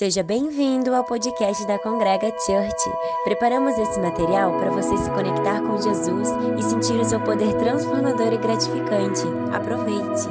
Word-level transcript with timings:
Seja 0.00 0.22
bem-vindo 0.22 0.94
ao 0.94 1.04
podcast 1.04 1.66
da 1.66 1.78
Congrega 1.78 2.28
Church. 2.46 2.90
Preparamos 3.22 3.76
esse 3.76 4.00
material 4.00 4.58
para 4.58 4.70
você 4.70 4.96
se 4.96 5.10
conectar 5.10 5.60
com 5.60 5.76
Jesus 5.76 6.26
e 6.58 6.62
sentir 6.62 6.98
o 6.98 7.04
seu 7.04 7.20
poder 7.20 7.52
transformador 7.58 8.32
e 8.32 8.38
gratificante. 8.38 9.20
Aproveite! 9.52 10.26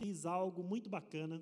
diz 0.00 0.24
algo 0.24 0.62
muito 0.62 0.88
bacana. 0.88 1.38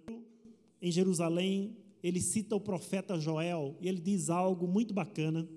Em 0.80 0.90
Jerusalém, 0.90 1.76
ele 2.02 2.20
cita 2.20 2.56
o 2.56 2.60
profeta 2.60 3.18
Joel 3.18 3.76
e 3.80 3.88
ele 3.88 4.00
diz 4.00 4.28
algo 4.28 4.66
muito 4.66 4.92
bacana 4.92 5.48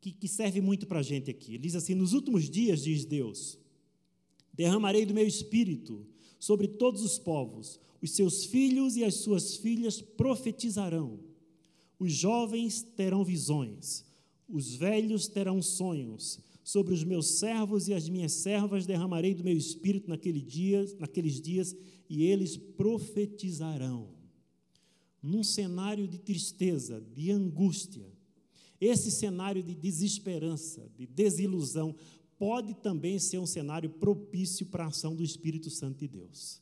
que, 0.00 0.10
que 0.10 0.26
serve 0.26 0.60
muito 0.60 0.86
para 0.86 0.98
a 0.98 1.02
gente 1.02 1.30
aqui. 1.30 1.52
Ele 1.52 1.62
diz 1.62 1.76
assim: 1.76 1.94
Nos 1.94 2.12
últimos 2.12 2.50
dias, 2.50 2.82
diz 2.82 3.04
Deus, 3.04 3.56
derramarei 4.52 5.06
do 5.06 5.14
meu 5.14 5.26
espírito 5.26 6.04
sobre 6.40 6.66
todos 6.66 7.02
os 7.02 7.18
povos, 7.18 7.78
os 8.02 8.10
seus 8.10 8.44
filhos 8.44 8.96
e 8.96 9.04
as 9.04 9.14
suas 9.14 9.56
filhas 9.56 10.00
profetizarão, 10.00 11.20
os 11.98 12.12
jovens 12.12 12.82
terão 12.82 13.24
visões, 13.24 14.04
os 14.48 14.74
velhos 14.74 15.28
terão 15.28 15.62
sonhos. 15.62 16.40
Sobre 16.64 16.94
os 16.94 17.04
meus 17.04 17.38
servos 17.38 17.88
e 17.88 17.92
as 17.92 18.08
minhas 18.08 18.32
servas 18.32 18.86
derramarei 18.86 19.34
do 19.34 19.44
meu 19.44 19.54
espírito 19.54 20.08
naquele 20.08 20.40
dia, 20.40 20.82
naqueles 20.98 21.38
dias 21.38 21.76
e 22.08 22.24
eles 22.24 22.56
profetizarão 22.56 24.23
num 25.24 25.42
cenário 25.42 26.06
de 26.06 26.18
tristeza, 26.18 27.00
de 27.00 27.30
angústia, 27.30 28.06
esse 28.78 29.10
cenário 29.10 29.62
de 29.62 29.74
desesperança, 29.74 30.86
de 30.94 31.06
desilusão, 31.06 31.96
pode 32.38 32.74
também 32.74 33.18
ser 33.18 33.38
um 33.38 33.46
cenário 33.46 33.88
propício 33.88 34.66
para 34.66 34.84
a 34.84 34.88
ação 34.88 35.16
do 35.16 35.24
Espírito 35.24 35.70
Santo 35.70 35.96
de 36.00 36.08
Deus. 36.08 36.60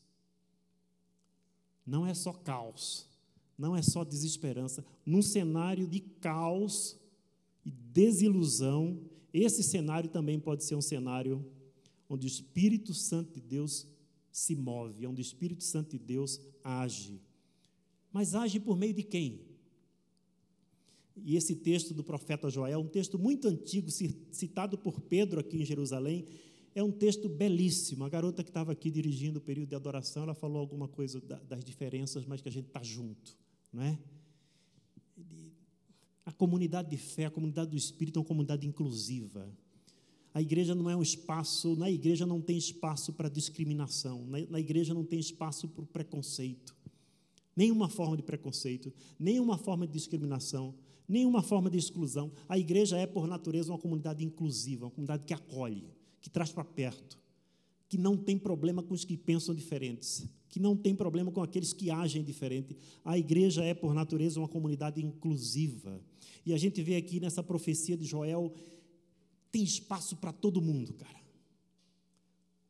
Não 1.85 2.07
é 2.07 2.15
só 2.15 2.33
caos, 2.33 3.09
não 3.59 3.75
é 3.75 3.83
só 3.83 4.05
desesperança. 4.05 4.85
Num 5.05 5.23
cenário 5.23 5.89
de 5.89 5.99
caos 5.99 6.97
e 7.67 7.71
desilusão, 7.73 9.01
esse 9.35 9.65
cenário 9.65 10.09
também 10.09 10.39
pode 10.39 10.63
ser 10.63 10.77
um 10.77 10.81
cenário 10.81 11.45
onde 12.09 12.29
o 12.29 12.29
Espírito 12.29 12.95
Santo 12.95 13.33
de 13.33 13.41
Deus 13.41 13.89
se 14.31 14.55
move, 14.55 15.05
onde 15.05 15.21
o 15.21 15.27
Espírito 15.27 15.65
Santo 15.65 15.91
de 15.91 15.99
Deus 15.99 16.41
age. 16.63 17.21
Mas 18.13 18.35
age 18.35 18.61
por 18.61 18.77
meio 18.77 18.93
de 18.93 19.03
quem? 19.03 19.41
E 21.25 21.37
esse 21.37 21.57
texto 21.57 21.95
do 21.95 22.05
profeta 22.05 22.51
Joel, 22.51 22.81
um 22.81 22.89
texto 22.89 23.19
muito 23.19 23.49
antigo, 23.49 23.91
citado 23.91 24.79
por 24.79 25.01
Pedro 25.01 25.41
aqui 25.41 25.63
em 25.63 25.65
Jerusalém, 25.65 26.27
é 26.75 26.83
um 26.83 26.91
texto 26.91 27.29
belíssimo. 27.29 28.05
A 28.05 28.09
garota 28.09 28.43
que 28.43 28.51
estava 28.51 28.73
aqui 28.73 28.91
dirigindo 28.91 29.39
o 29.39 29.43
período 29.43 29.69
de 29.69 29.75
adoração, 29.75 30.23
ela 30.23 30.35
falou 30.35 30.59
alguma 30.59 30.89
coisa 30.89 31.21
das 31.49 31.65
diferenças, 31.65 32.25
mas 32.25 32.41
que 32.41 32.49
a 32.49 32.53
gente 32.53 32.67
está 32.67 32.83
junto, 32.83 33.37
não 33.73 33.83
é? 33.83 33.99
A 36.25 36.33
comunidade 36.33 36.89
de 36.89 36.97
fé, 36.97 37.27
a 37.27 37.31
comunidade 37.31 37.71
do 37.71 37.77
Espírito 37.77 38.19
é 38.19 38.21
uma 38.21 38.27
comunidade 38.27 38.67
inclusiva. 38.67 39.51
A 40.33 40.41
igreja 40.41 40.75
não 40.75 40.89
é 40.89 40.97
um 40.97 41.03
espaço, 41.03 41.77
na 41.77 41.91
igreja 41.91 42.25
não 42.25 42.41
tem 42.41 42.57
espaço 42.57 43.13
para 43.13 43.29
discriminação, 43.29 44.25
na, 44.27 44.39
na 44.47 44.61
igreja 44.61 44.95
não 44.95 45.05
tem 45.05 45.19
espaço 45.19 45.69
para 45.69 45.85
preconceito 45.85 46.75
nenhuma 47.57 47.89
forma 47.89 48.17
de 48.17 48.23
preconceito, 48.23 48.93
nenhuma 49.19 49.59
forma 49.59 49.87
de 49.87 49.93
discriminação, 49.93 50.75
nenhuma 51.09 51.43
forma 51.43 51.71
de 51.71 51.79
exclusão. 51.79 52.33
A 52.49 52.59
igreja 52.59 52.97
é, 52.97 53.07
por 53.07 53.27
natureza, 53.27 53.71
uma 53.71 53.79
comunidade 53.79 54.25
inclusiva, 54.25 54.87
uma 54.87 54.91
comunidade 54.91 55.27
que 55.27 55.35
acolhe, 55.35 55.93
que 56.21 56.31
traz 56.31 56.51
para 56.51 56.65
perto, 56.65 57.19
que 57.89 57.99
não 57.99 58.17
tem 58.17 58.39
problema 58.39 58.83
com 58.83 58.95
os 58.95 59.05
que 59.05 59.17
pensam 59.17 59.55
diferentes, 59.55 60.27
que 60.49 60.61
não 60.61 60.77
tem 60.77 60.95
problema 60.95 61.31
com 61.31 61.43
aqueles 61.43 61.73
que 61.73 61.91
agem 61.91 62.23
diferente. 62.23 62.77
A 63.05 63.19
igreja 63.19 63.65
é, 63.65 63.75
por 63.75 63.95
natureza, 63.95 64.39
uma 64.41 64.49
comunidade 64.49 65.05
inclusiva. 65.05 66.01
E 66.45 66.53
a 66.53 66.59
gente 66.59 66.83
vê 66.83 66.97
aqui 66.97 67.21
nessa 67.21 67.43
profecia 67.43 67.97
de 67.97 68.05
Joel, 68.05 68.53
tem 69.51 69.63
espaço 69.63 70.17
para 70.17 70.33
todo 70.33 70.61
mundo, 70.63 70.95
cara. 70.95 71.22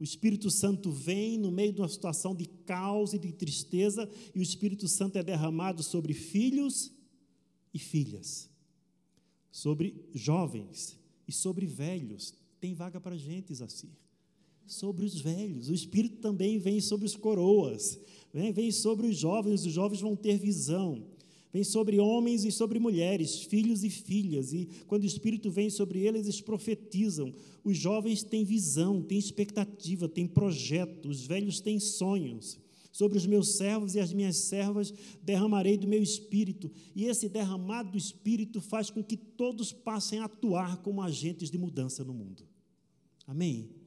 O 0.02 0.04
Espírito 0.04 0.50
Santo 0.50 0.90
vem 0.90 1.38
no 1.38 1.52
meio 1.52 1.72
de 1.72 1.80
uma 1.80 1.88
situação 1.88 2.34
de 2.34 2.44
caos 2.44 3.14
e 3.14 3.20
de 3.20 3.30
tristeza, 3.30 4.10
e 4.34 4.40
o 4.40 4.42
Espírito 4.42 4.88
Santo 4.88 5.16
é 5.16 5.22
derramado 5.22 5.80
sobre 5.80 6.12
filhos 6.12 6.92
e 7.72 7.78
filhas, 7.78 8.50
sobre 9.52 10.04
jovens 10.12 10.98
e 11.28 11.30
sobre 11.30 11.66
velhos. 11.66 12.34
Tem 12.58 12.74
vaga 12.74 13.00
para 13.00 13.16
gente, 13.16 13.54
Zacir. 13.54 13.91
Sobre 14.66 15.04
os 15.04 15.20
velhos. 15.20 15.68
O 15.68 15.72
Espírito 15.72 16.16
também 16.16 16.58
vem 16.58 16.80
sobre 16.80 17.06
os 17.06 17.14
coroas, 17.14 17.96
vem, 18.34 18.52
vem 18.52 18.72
sobre 18.72 19.06
os 19.06 19.16
jovens, 19.16 19.64
os 19.64 19.72
jovens 19.72 20.00
vão 20.00 20.16
ter 20.16 20.36
visão 20.36 21.06
vem 21.52 21.62
sobre 21.62 22.00
homens 22.00 22.44
e 22.44 22.50
sobre 22.50 22.78
mulheres, 22.78 23.42
filhos 23.42 23.84
e 23.84 23.90
filhas, 23.90 24.52
e 24.52 24.68
quando 24.86 25.02
o 25.02 25.06
Espírito 25.06 25.50
vem 25.50 25.68
sobre 25.68 26.00
eles, 26.00 26.22
eles 26.22 26.40
profetizam. 26.40 27.32
Os 27.62 27.76
jovens 27.76 28.22
têm 28.22 28.44
visão, 28.44 29.02
têm 29.02 29.18
expectativa, 29.18 30.08
têm 30.08 30.26
projeto, 30.26 31.08
os 31.08 31.26
velhos 31.26 31.60
têm 31.60 31.78
sonhos. 31.78 32.58
Sobre 32.91 33.16
os 33.16 33.26
meus 33.26 33.56
servos 33.56 33.94
e 33.94 34.00
as 34.00 34.12
minhas 34.12 34.36
servas 34.36 34.92
derramarei 35.22 35.76
do 35.76 35.88
meu 35.88 36.02
espírito, 36.02 36.70
e 36.94 37.04
esse 37.04 37.28
derramado 37.28 37.92
do 37.92 37.98
espírito 37.98 38.60
faz 38.60 38.91
com 38.91 39.02
que 39.02 39.16
todos 39.16 39.72
passem 39.72 40.18
a 40.18 40.24
atuar 40.24 40.78
como 40.78 41.02
agentes 41.02 41.50
de 41.50 41.58
mudança 41.58 42.04
no 42.04 42.12
mundo. 42.12 42.46
Amém? 43.26 43.81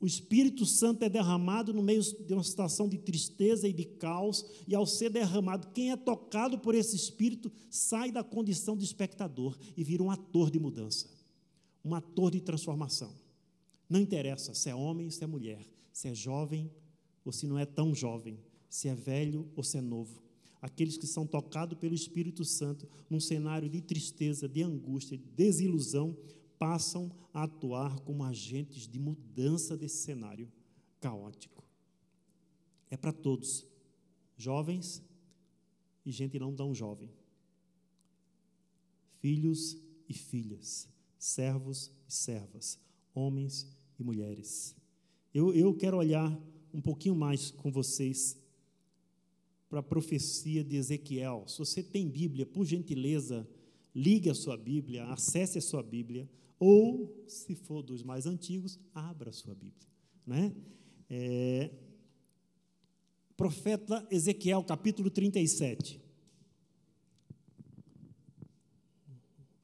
O 0.00 0.06
Espírito 0.06 0.64
Santo 0.64 1.04
é 1.04 1.10
derramado 1.10 1.74
no 1.74 1.82
meio 1.82 2.02
de 2.02 2.32
uma 2.32 2.42
situação 2.42 2.88
de 2.88 2.96
tristeza 2.96 3.68
e 3.68 3.72
de 3.72 3.84
caos, 3.84 4.46
e 4.66 4.74
ao 4.74 4.86
ser 4.86 5.10
derramado, 5.10 5.68
quem 5.74 5.92
é 5.92 5.96
tocado 5.96 6.58
por 6.58 6.74
esse 6.74 6.96
Espírito 6.96 7.52
sai 7.68 8.10
da 8.10 8.24
condição 8.24 8.74
de 8.74 8.84
espectador 8.84 9.58
e 9.76 9.84
vira 9.84 10.02
um 10.02 10.10
ator 10.10 10.50
de 10.50 10.58
mudança, 10.58 11.06
um 11.84 11.94
ator 11.94 12.30
de 12.30 12.40
transformação. 12.40 13.12
Não 13.88 14.00
interessa 14.00 14.54
se 14.54 14.70
é 14.70 14.74
homem, 14.74 15.10
se 15.10 15.22
é 15.22 15.26
mulher, 15.26 15.66
se 15.92 16.08
é 16.08 16.14
jovem 16.14 16.70
ou 17.22 17.30
se 17.30 17.46
não 17.46 17.58
é 17.58 17.66
tão 17.66 17.94
jovem, 17.94 18.38
se 18.70 18.88
é 18.88 18.94
velho 18.94 19.50
ou 19.54 19.62
se 19.62 19.76
é 19.76 19.82
novo. 19.82 20.22
Aqueles 20.62 20.96
que 20.96 21.06
são 21.06 21.26
tocados 21.26 21.78
pelo 21.78 21.94
Espírito 21.94 22.44
Santo 22.44 22.88
num 23.08 23.20
cenário 23.20 23.68
de 23.68 23.82
tristeza, 23.82 24.48
de 24.48 24.62
angústia, 24.62 25.18
de 25.18 25.24
desilusão, 25.24 26.16
passam 26.60 27.10
a 27.32 27.44
atuar 27.44 28.00
como 28.00 28.22
agentes 28.22 28.86
de 28.86 28.98
mudança 28.98 29.78
desse 29.78 30.04
cenário 30.04 30.46
caótico. 31.00 31.64
É 32.90 32.98
para 32.98 33.14
todos, 33.14 33.66
jovens 34.36 35.02
e 36.04 36.12
gente 36.12 36.38
não 36.38 36.54
tão 36.54 36.74
jovem, 36.74 37.10
filhos 39.20 39.78
e 40.06 40.12
filhas, 40.12 40.86
servos 41.18 41.90
e 42.06 42.12
servas, 42.12 42.78
homens 43.14 43.66
e 43.98 44.04
mulheres. 44.04 44.76
Eu, 45.32 45.54
eu 45.54 45.74
quero 45.74 45.96
olhar 45.96 46.38
um 46.74 46.82
pouquinho 46.82 47.14
mais 47.14 47.50
com 47.50 47.72
vocês 47.72 48.36
para 49.70 49.80
a 49.80 49.82
profecia 49.82 50.62
de 50.62 50.76
Ezequiel. 50.76 51.44
Se 51.46 51.58
você 51.58 51.82
tem 51.82 52.06
Bíblia, 52.06 52.44
por 52.44 52.66
gentileza, 52.66 53.48
ligue 53.94 54.28
a 54.28 54.34
sua 54.34 54.58
Bíblia, 54.58 55.06
acesse 55.06 55.56
a 55.56 55.62
sua 55.62 55.82
Bíblia. 55.82 56.28
Ou, 56.60 57.24
se 57.26 57.54
for 57.54 57.82
dos 57.82 58.02
mais 58.02 58.26
antigos, 58.26 58.78
abra 58.94 59.30
a 59.30 59.32
sua 59.32 59.54
Bíblia. 59.54 59.88
Né? 60.26 60.54
É, 61.08 61.70
profeta 63.34 64.06
Ezequiel, 64.10 64.62
capítulo 64.62 65.10
37. 65.10 65.98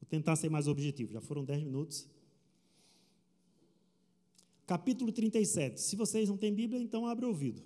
Vou 0.00 0.09
tentar 0.09 0.37
ser 0.37 0.49
mais 0.49 0.67
objetivo, 0.67 1.12
já 1.12 1.21
foram 1.21 1.44
10 1.44 1.65
minutos. 1.65 2.09
Capítulo 4.67 5.12
37. 5.12 5.79
Se 5.79 5.97
vocês 5.97 6.31
não 6.31 6.38
têm 6.38 6.55
Bíblia, 6.55 6.81
então 6.81 7.06
abre 7.06 7.26
o 7.26 7.29
ouvido. 7.29 7.62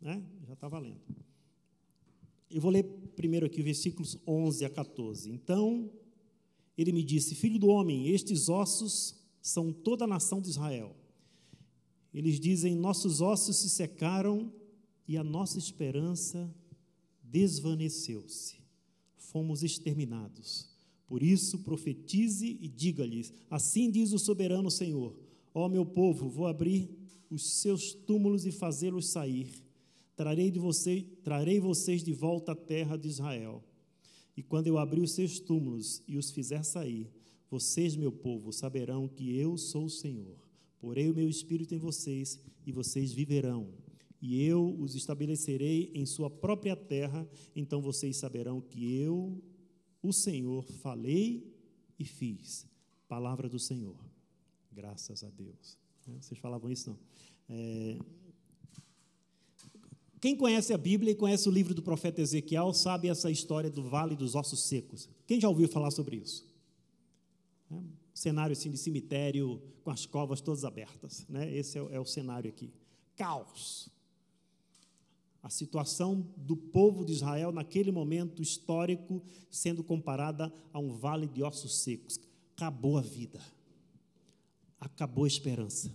Né? 0.00 0.20
Já 0.44 0.54
está 0.54 0.66
valendo. 0.66 1.00
Eu 2.50 2.60
vou 2.60 2.70
ler 2.70 2.82
primeiro 3.14 3.46
aqui 3.46 3.62
versículos 3.62 4.18
11 4.26 4.64
a 4.64 4.70
14. 4.70 5.30
Então 5.30 5.88
ele 6.76 6.92
me 6.92 7.02
disse: 7.02 7.34
Filho 7.34 7.58
do 7.58 7.68
homem, 7.68 8.08
estes 8.08 8.48
ossos 8.48 9.14
são 9.40 9.72
toda 9.72 10.04
a 10.04 10.08
nação 10.08 10.40
de 10.40 10.50
Israel. 10.50 10.94
Eles 12.12 12.38
dizem: 12.38 12.74
Nossos 12.74 13.20
ossos 13.20 13.56
se 13.56 13.70
secaram 13.70 14.52
e 15.08 15.16
a 15.16 15.24
nossa 15.24 15.58
esperança 15.58 16.52
desvaneceu-se. 17.22 18.56
Fomos 19.16 19.62
exterminados. 19.62 20.68
Por 21.06 21.22
isso, 21.22 21.60
profetize 21.60 22.58
e 22.60 22.68
diga-lhes: 22.68 23.32
Assim 23.50 23.90
diz 23.90 24.12
o 24.12 24.18
soberano 24.18 24.70
Senhor: 24.70 25.16
Ó 25.54 25.68
meu 25.68 25.86
povo, 25.86 26.28
vou 26.28 26.46
abrir 26.46 26.90
os 27.30 27.60
seus 27.60 27.92
túmulos 27.92 28.44
e 28.44 28.52
fazê-los 28.52 29.08
sair. 29.08 29.64
Trarei, 30.14 30.50
de 30.50 30.58
você, 30.58 31.04
trarei 31.22 31.60
vocês 31.60 32.02
de 32.02 32.12
volta 32.12 32.52
à 32.52 32.56
terra 32.56 32.96
de 32.96 33.08
Israel 33.08 33.62
E 34.36 34.42
quando 34.42 34.66
eu 34.66 34.78
abrir 34.78 35.00
os 35.00 35.12
seus 35.12 35.40
túmulos 35.40 36.02
e 36.06 36.16
os 36.16 36.30
fizer 36.30 36.62
sair, 36.62 37.10
vocês, 37.50 37.96
meu 37.96 38.12
povo, 38.12 38.52
saberão 38.52 39.08
que 39.08 39.36
eu 39.36 39.56
sou 39.56 39.86
o 39.86 39.90
Senhor. 39.90 40.36
Porei 40.78 41.08
o 41.08 41.14
meu 41.14 41.28
espírito 41.28 41.74
em 41.74 41.78
vocês 41.78 42.40
e 42.66 42.72
vocês 42.72 43.12
viverão. 43.12 43.72
E 44.20 44.42
eu 44.42 44.76
os 44.78 44.94
estabelecerei 44.94 45.90
em 45.94 46.04
sua 46.04 46.28
própria 46.28 46.76
terra, 46.76 47.28
então 47.54 47.80
vocês 47.80 48.16
saberão 48.16 48.60
que 48.60 48.94
eu, 48.94 49.42
o 50.02 50.12
Senhor, 50.12 50.64
falei 50.64 51.54
e 51.98 52.04
fiz. 52.04 52.66
Palavra 53.08 53.48
do 53.48 53.58
Senhor. 53.58 53.96
Graças 54.72 55.22
a 55.22 55.30
Deus. 55.30 55.78
Vocês 56.20 56.38
falavam 56.38 56.70
isso, 56.70 56.90
não? 56.90 56.98
É... 57.48 57.98
Quem 60.20 60.34
conhece 60.34 60.72
a 60.72 60.78
Bíblia 60.78 61.12
e 61.12 61.14
conhece 61.14 61.48
o 61.48 61.52
livro 61.52 61.74
do 61.74 61.82
profeta 61.82 62.20
Ezequiel 62.20 62.72
sabe 62.72 63.08
essa 63.08 63.30
história 63.30 63.70
do 63.70 63.82
Vale 63.82 64.16
dos 64.16 64.34
Ossos 64.34 64.64
Secos. 64.64 65.08
Quem 65.26 65.40
já 65.40 65.48
ouviu 65.48 65.68
falar 65.68 65.90
sobre 65.90 66.16
isso? 66.16 66.46
É 67.70 67.74
um 67.74 67.84
cenário 68.14 68.52
assim 68.52 68.70
de 68.70 68.78
cemitério 68.78 69.62
com 69.84 69.90
as 69.90 70.06
covas 70.06 70.40
todas 70.40 70.64
abertas. 70.64 71.26
Né? 71.28 71.54
Esse 71.54 71.78
é, 71.78 71.86
é 71.92 72.00
o 72.00 72.04
cenário 72.06 72.48
aqui. 72.48 72.72
Caos. 73.14 73.90
A 75.42 75.50
situação 75.50 76.26
do 76.36 76.56
povo 76.56 77.04
de 77.04 77.12
Israel 77.12 77.52
naquele 77.52 77.92
momento 77.92 78.42
histórico 78.42 79.22
sendo 79.50 79.84
comparada 79.84 80.52
a 80.72 80.78
um 80.78 80.92
vale 80.92 81.26
de 81.28 81.42
ossos 81.42 81.78
secos. 81.78 82.18
Acabou 82.56 82.96
a 82.96 83.02
vida. 83.02 83.40
Acabou 84.80 85.24
a 85.24 85.28
esperança. 85.28 85.94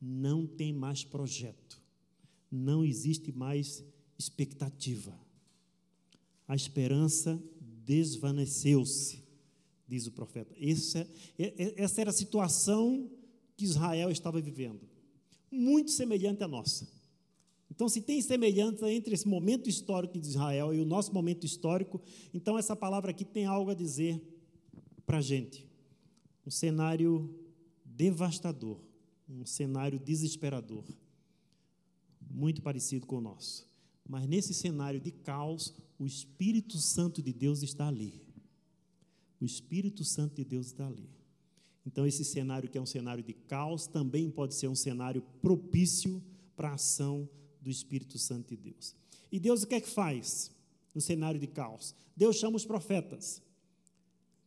Não 0.00 0.46
tem 0.46 0.72
mais 0.72 1.04
projeto. 1.04 1.61
Não 2.52 2.84
existe 2.84 3.32
mais 3.32 3.82
expectativa. 4.18 5.18
A 6.46 6.54
esperança 6.54 7.42
desvaneceu-se 7.60 9.22
diz 9.92 10.06
o 10.06 10.12
profeta. 10.12 10.54
Essa, 10.58 11.06
é, 11.38 11.74
essa 11.76 12.00
era 12.00 12.08
a 12.08 12.14
situação 12.14 13.10
que 13.56 13.64
Israel 13.64 14.10
estava 14.10 14.40
vivendo, 14.40 14.88
muito 15.50 15.90
semelhante 15.90 16.42
à 16.42 16.48
nossa. 16.48 16.88
Então, 17.70 17.88
se 17.88 18.00
tem 18.00 18.20
semelhança 18.22 18.90
entre 18.90 19.14
esse 19.14 19.28
momento 19.28 19.68
histórico 19.68 20.18
de 20.18 20.26
Israel 20.26 20.74
e 20.74 20.80
o 20.80 20.86
nosso 20.86 21.12
momento 21.12 21.44
histórico, 21.44 22.00
então 22.32 22.58
essa 22.58 22.74
palavra 22.74 23.10
aqui 23.10 23.24
tem 23.24 23.44
algo 23.44 23.70
a 23.70 23.74
dizer 23.74 24.20
para 25.04 25.18
a 25.18 25.22
gente. 25.22 25.66
Um 26.46 26.50
cenário 26.50 27.34
devastador, 27.84 28.80
um 29.28 29.44
cenário 29.44 29.98
desesperador, 29.98 30.84
muito 32.32 32.62
parecido 32.62 33.06
com 33.06 33.16
o 33.16 33.20
nosso. 33.20 33.66
Mas 34.08 34.26
nesse 34.26 34.52
cenário 34.52 35.00
de 35.00 35.10
caos, 35.10 35.74
o 35.98 36.06
Espírito 36.06 36.78
Santo 36.78 37.22
de 37.22 37.32
Deus 37.32 37.62
está 37.62 37.88
ali. 37.88 38.20
O 39.40 39.44
Espírito 39.44 40.04
Santo 40.04 40.36
de 40.36 40.44
Deus 40.44 40.66
está 40.66 40.86
ali. 40.86 41.08
Então, 41.86 42.06
esse 42.06 42.24
cenário 42.24 42.68
que 42.68 42.78
é 42.78 42.80
um 42.80 42.86
cenário 42.86 43.22
de 43.22 43.32
caos 43.32 43.86
também 43.86 44.30
pode 44.30 44.54
ser 44.54 44.68
um 44.68 44.74
cenário 44.74 45.22
propício 45.40 46.22
para 46.56 46.70
a 46.70 46.74
ação 46.74 47.28
do 47.60 47.70
Espírito 47.70 48.18
Santo 48.18 48.48
de 48.48 48.56
Deus. 48.56 48.94
E 49.30 49.40
Deus 49.40 49.62
o 49.62 49.66
que 49.66 49.74
é 49.74 49.80
que 49.80 49.88
faz 49.88 50.50
no 50.94 51.00
cenário 51.00 51.40
de 51.40 51.46
caos? 51.46 51.94
Deus 52.16 52.36
chama 52.36 52.56
os 52.56 52.64
profetas. 52.64 53.42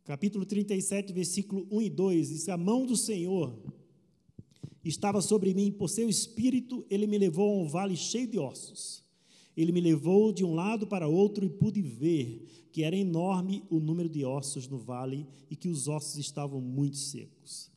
Capítulo 0.04 0.46
37, 0.46 1.12
versículo 1.12 1.66
1 1.70 1.82
e 1.82 1.90
2 1.90 2.28
diz: 2.28 2.48
A 2.48 2.56
mão 2.56 2.86
do 2.86 2.96
Senhor 2.96 3.58
estava 4.88 5.20
sobre 5.20 5.52
mim, 5.54 5.72
por 5.72 5.88
seu 5.88 6.08
espírito 6.08 6.84
ele 6.88 7.06
me 7.06 7.18
levou 7.18 7.48
a 7.48 7.62
um 7.62 7.68
vale 7.68 7.96
cheio 7.96 8.26
de 8.26 8.38
ossos. 8.38 9.04
Ele 9.56 9.72
me 9.72 9.80
levou 9.80 10.32
de 10.32 10.44
um 10.44 10.54
lado 10.54 10.86
para 10.86 11.08
outro 11.08 11.44
e 11.44 11.48
pude 11.48 11.80
ver 11.80 12.46
que 12.70 12.82
era 12.82 12.94
enorme 12.94 13.64
o 13.70 13.80
número 13.80 14.08
de 14.08 14.24
ossos 14.24 14.68
no 14.68 14.78
vale 14.78 15.26
e 15.50 15.56
que 15.56 15.68
os 15.68 15.88
ossos 15.88 16.18
estavam 16.18 16.60
muito 16.60 16.98
secos. 16.98 17.70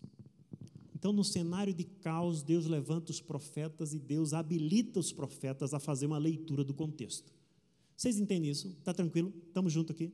Então, 0.93 1.13
no 1.13 1.23
cenário 1.23 1.73
de 1.73 1.85
caos, 1.85 2.43
Deus 2.43 2.65
levanta 2.65 3.09
os 3.09 3.21
profetas 3.21 3.93
e 3.93 3.99
Deus 3.99 4.33
habilita 4.33 4.99
os 4.99 5.13
profetas 5.13 5.73
a 5.73 5.79
fazer 5.79 6.05
uma 6.05 6.17
leitura 6.17 6.61
do 6.61 6.73
contexto. 6.73 7.31
Vocês 7.95 8.19
entendem 8.19 8.51
isso? 8.51 8.67
Está 8.77 8.93
tranquilo? 8.93 9.33
Estamos 9.47 9.71
juntos 9.71 9.95
aqui? 9.95 10.11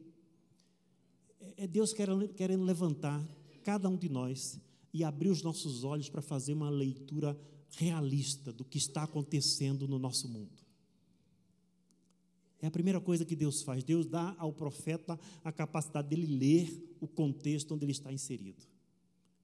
É, 1.40 1.64
é 1.64 1.68
Deus 1.68 1.92
querendo 1.92 2.64
levantar 2.64 3.28
cada 3.64 3.90
um 3.90 3.98
de 3.98 4.10
nós 4.10 4.62
e 4.96 5.04
abrir 5.04 5.28
os 5.28 5.44
nossos 5.44 5.84
olhos 5.84 6.08
para 6.08 6.22
fazer 6.22 6.54
uma 6.54 6.70
leitura 6.70 7.38
realista 7.72 8.54
do 8.54 8.64
que 8.64 8.78
está 8.78 9.04
acontecendo 9.04 9.90
no 9.90 10.00
nosso 10.00 10.30
mundo. 10.30 10.64
É 12.62 12.68
a 12.68 12.72
primeira 12.72 13.02
coisa 13.02 13.26
que 13.26 13.36
Deus 13.36 13.62
faz. 13.62 13.84
Deus 13.84 14.06
dá 14.08 14.34
ao 14.40 14.54
profeta 14.54 15.20
a 15.44 15.52
capacidade 15.52 16.08
dele 16.08 16.26
ler 16.26 16.96
o 17.02 17.10
contexto 17.10 17.76
onde 17.76 17.84
ele 17.84 17.92
está 17.92 18.10
inserido, 18.10 18.64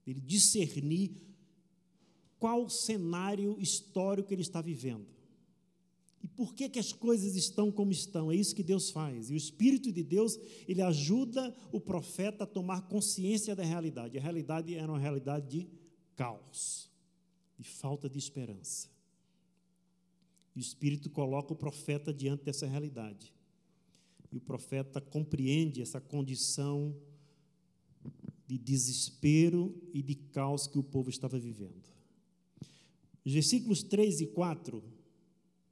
dele 0.05 0.21
discernir 0.21 1.11
qual 2.39 2.69
cenário 2.69 3.59
histórico 3.59 4.33
ele 4.33 4.43
está 4.43 4.61
vivendo. 4.61 5.05
E 6.23 6.27
por 6.27 6.53
que, 6.53 6.69
que 6.69 6.79
as 6.79 6.93
coisas 6.93 7.35
estão 7.35 7.71
como 7.71 7.91
estão? 7.91 8.31
É 8.31 8.35
isso 8.35 8.55
que 8.55 8.63
Deus 8.63 8.91
faz. 8.91 9.29
E 9.29 9.33
o 9.33 9.37
Espírito 9.37 9.91
de 9.91 10.03
Deus, 10.03 10.39
ele 10.67 10.81
ajuda 10.81 11.55
o 11.71 11.79
profeta 11.79 12.43
a 12.43 12.47
tomar 12.47 12.87
consciência 12.87 13.55
da 13.55 13.63
realidade. 13.63 14.17
A 14.17 14.21
realidade 14.21 14.75
era 14.75 14.91
uma 14.91 14.99
realidade 14.99 15.47
de 15.47 15.67
caos, 16.15 16.89
de 17.57 17.63
falta 17.63 18.07
de 18.07 18.19
esperança. 18.19 18.87
E 20.55 20.59
o 20.59 20.61
Espírito 20.61 21.09
coloca 21.09 21.53
o 21.53 21.55
profeta 21.55 22.13
diante 22.13 22.43
dessa 22.43 22.67
realidade. 22.67 23.33
E 24.31 24.37
o 24.37 24.41
profeta 24.41 25.01
compreende 25.01 25.81
essa 25.81 25.99
condição 25.99 26.95
de 28.47 28.57
desespero 28.57 29.73
e 29.93 30.03
de 30.03 30.13
caos 30.13 30.67
que 30.67 30.77
o 30.77 30.83
povo 30.83 31.09
estava 31.09 31.39
vivendo. 31.39 31.89
Os 33.23 33.33
versículos 33.33 33.81
3 33.83 34.21
e 34.21 34.27
4, 34.27 34.83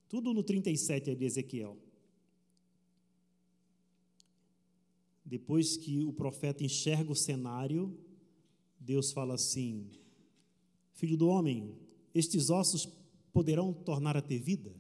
tudo 0.10 0.34
no 0.34 0.44
37 0.44 1.16
de 1.16 1.26
Ezequiel. 1.26 1.78
Depois 5.24 5.78
que 5.78 6.04
o 6.04 6.12
profeta 6.12 6.64
enxerga 6.64 7.12
o 7.12 7.16
cenário, 7.16 7.96
Deus 8.80 9.12
fala 9.12 9.36
assim: 9.36 9.92
Filho 10.94 11.16
do 11.16 11.28
homem, 11.28 11.78
estes 12.14 12.50
ossos 12.50 12.88
poderão 13.32 13.72
tornar 13.72 14.18
a 14.18 14.22
ter 14.22 14.40
vida? 14.40 14.76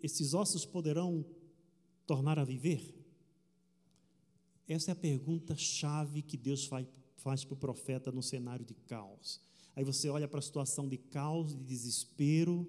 Esses 0.00 0.32
ossos 0.32 0.64
poderão 0.64 1.26
tornar 2.06 2.38
a 2.38 2.44
viver? 2.44 2.94
Essa 4.68 4.90
é 4.90 4.92
a 4.92 4.96
pergunta 4.96 5.56
chave 5.56 6.22
que 6.22 6.36
Deus 6.36 6.66
faz, 6.66 6.86
faz 7.16 7.44
para 7.44 7.54
o 7.54 7.58
profeta 7.58 8.12
no 8.12 8.22
cenário 8.22 8.64
de 8.64 8.74
caos. 8.74 9.40
Aí 9.76 9.84
você 9.84 10.08
olha 10.08 10.26
para 10.26 10.40
a 10.40 10.42
situação 10.42 10.88
de 10.88 10.96
caos, 10.96 11.54
de 11.54 11.62
desespero, 11.62 12.68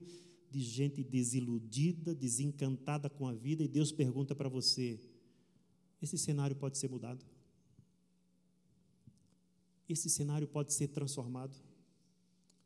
de 0.52 0.60
gente 0.60 1.04
desiludida, 1.04 2.14
desencantada 2.14 3.10
com 3.10 3.26
a 3.28 3.34
vida, 3.34 3.64
e 3.64 3.68
Deus 3.68 3.92
pergunta 3.92 4.36
para 4.36 4.50
você: 4.50 5.00
esse 6.02 6.18
cenário 6.18 6.56
pode 6.56 6.78
ser 6.78 6.90
mudado? 6.90 7.26
Esse 9.90 10.10
cenário 10.10 10.48
pode 10.48 10.74
ser 10.74 10.90
transformado? 10.90 11.58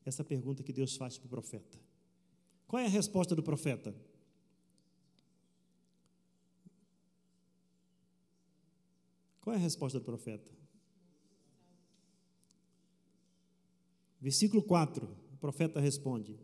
essa 0.06 0.24
pergunta 0.24 0.64
que 0.64 0.74
Deus 0.74 0.96
faz 0.96 1.18
para 1.18 1.28
o 1.28 1.30
profeta. 1.30 1.80
Qual 2.68 2.82
é 2.82 2.86
a 2.86 2.90
resposta 2.90 3.36
do 3.36 3.44
profeta? 3.44 3.94
Qual 9.42 9.54
é 9.54 9.58
a 9.58 9.62
resposta 9.62 10.00
do 10.00 10.06
profeta? 10.06 10.52
Versículo 14.22 14.62
4, 14.62 15.06
o 15.34 15.38
profeta 15.38 15.80
responde. 15.80 16.40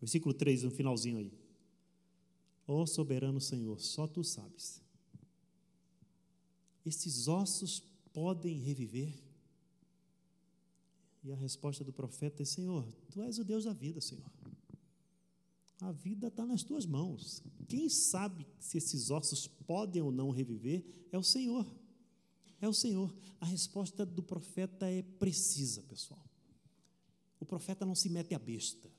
Versículo 0.00 0.32
3, 0.32 0.62
no 0.62 0.70
finalzinho 0.70 1.18
aí. 1.18 1.32
Ó 2.66 2.82
oh, 2.82 2.86
soberano 2.86 3.40
Senhor, 3.40 3.78
só 3.80 4.06
tu 4.06 4.24
sabes. 4.24 4.80
Esses 6.84 7.28
ossos 7.28 7.82
podem 8.12 8.58
reviver? 8.58 9.12
E 11.22 11.32
a 11.32 11.36
resposta 11.36 11.84
do 11.84 11.92
profeta 11.92 12.42
é: 12.42 12.46
Senhor, 12.46 12.86
tu 13.10 13.22
és 13.22 13.38
o 13.38 13.44
Deus 13.44 13.64
da 13.64 13.72
vida, 13.72 14.00
Senhor. 14.00 14.30
A 15.80 15.92
vida 15.92 16.28
está 16.28 16.44
nas 16.44 16.62
tuas 16.62 16.86
mãos. 16.86 17.42
Quem 17.68 17.88
sabe 17.88 18.46
se 18.58 18.78
esses 18.78 19.10
ossos 19.10 19.46
podem 19.46 20.02
ou 20.02 20.10
não 20.10 20.30
reviver 20.30 20.84
é 21.12 21.18
o 21.18 21.22
Senhor. 21.22 21.66
É 22.60 22.68
o 22.68 22.72
Senhor. 22.72 23.14
A 23.40 23.46
resposta 23.46 24.04
do 24.04 24.22
profeta 24.22 24.86
é 24.86 25.02
precisa, 25.02 25.82
pessoal. 25.82 26.27
O 27.40 27.46
profeta 27.46 27.86
não 27.86 27.94
se 27.94 28.08
mete 28.08 28.34
a 28.34 28.38
besta. 28.38 28.90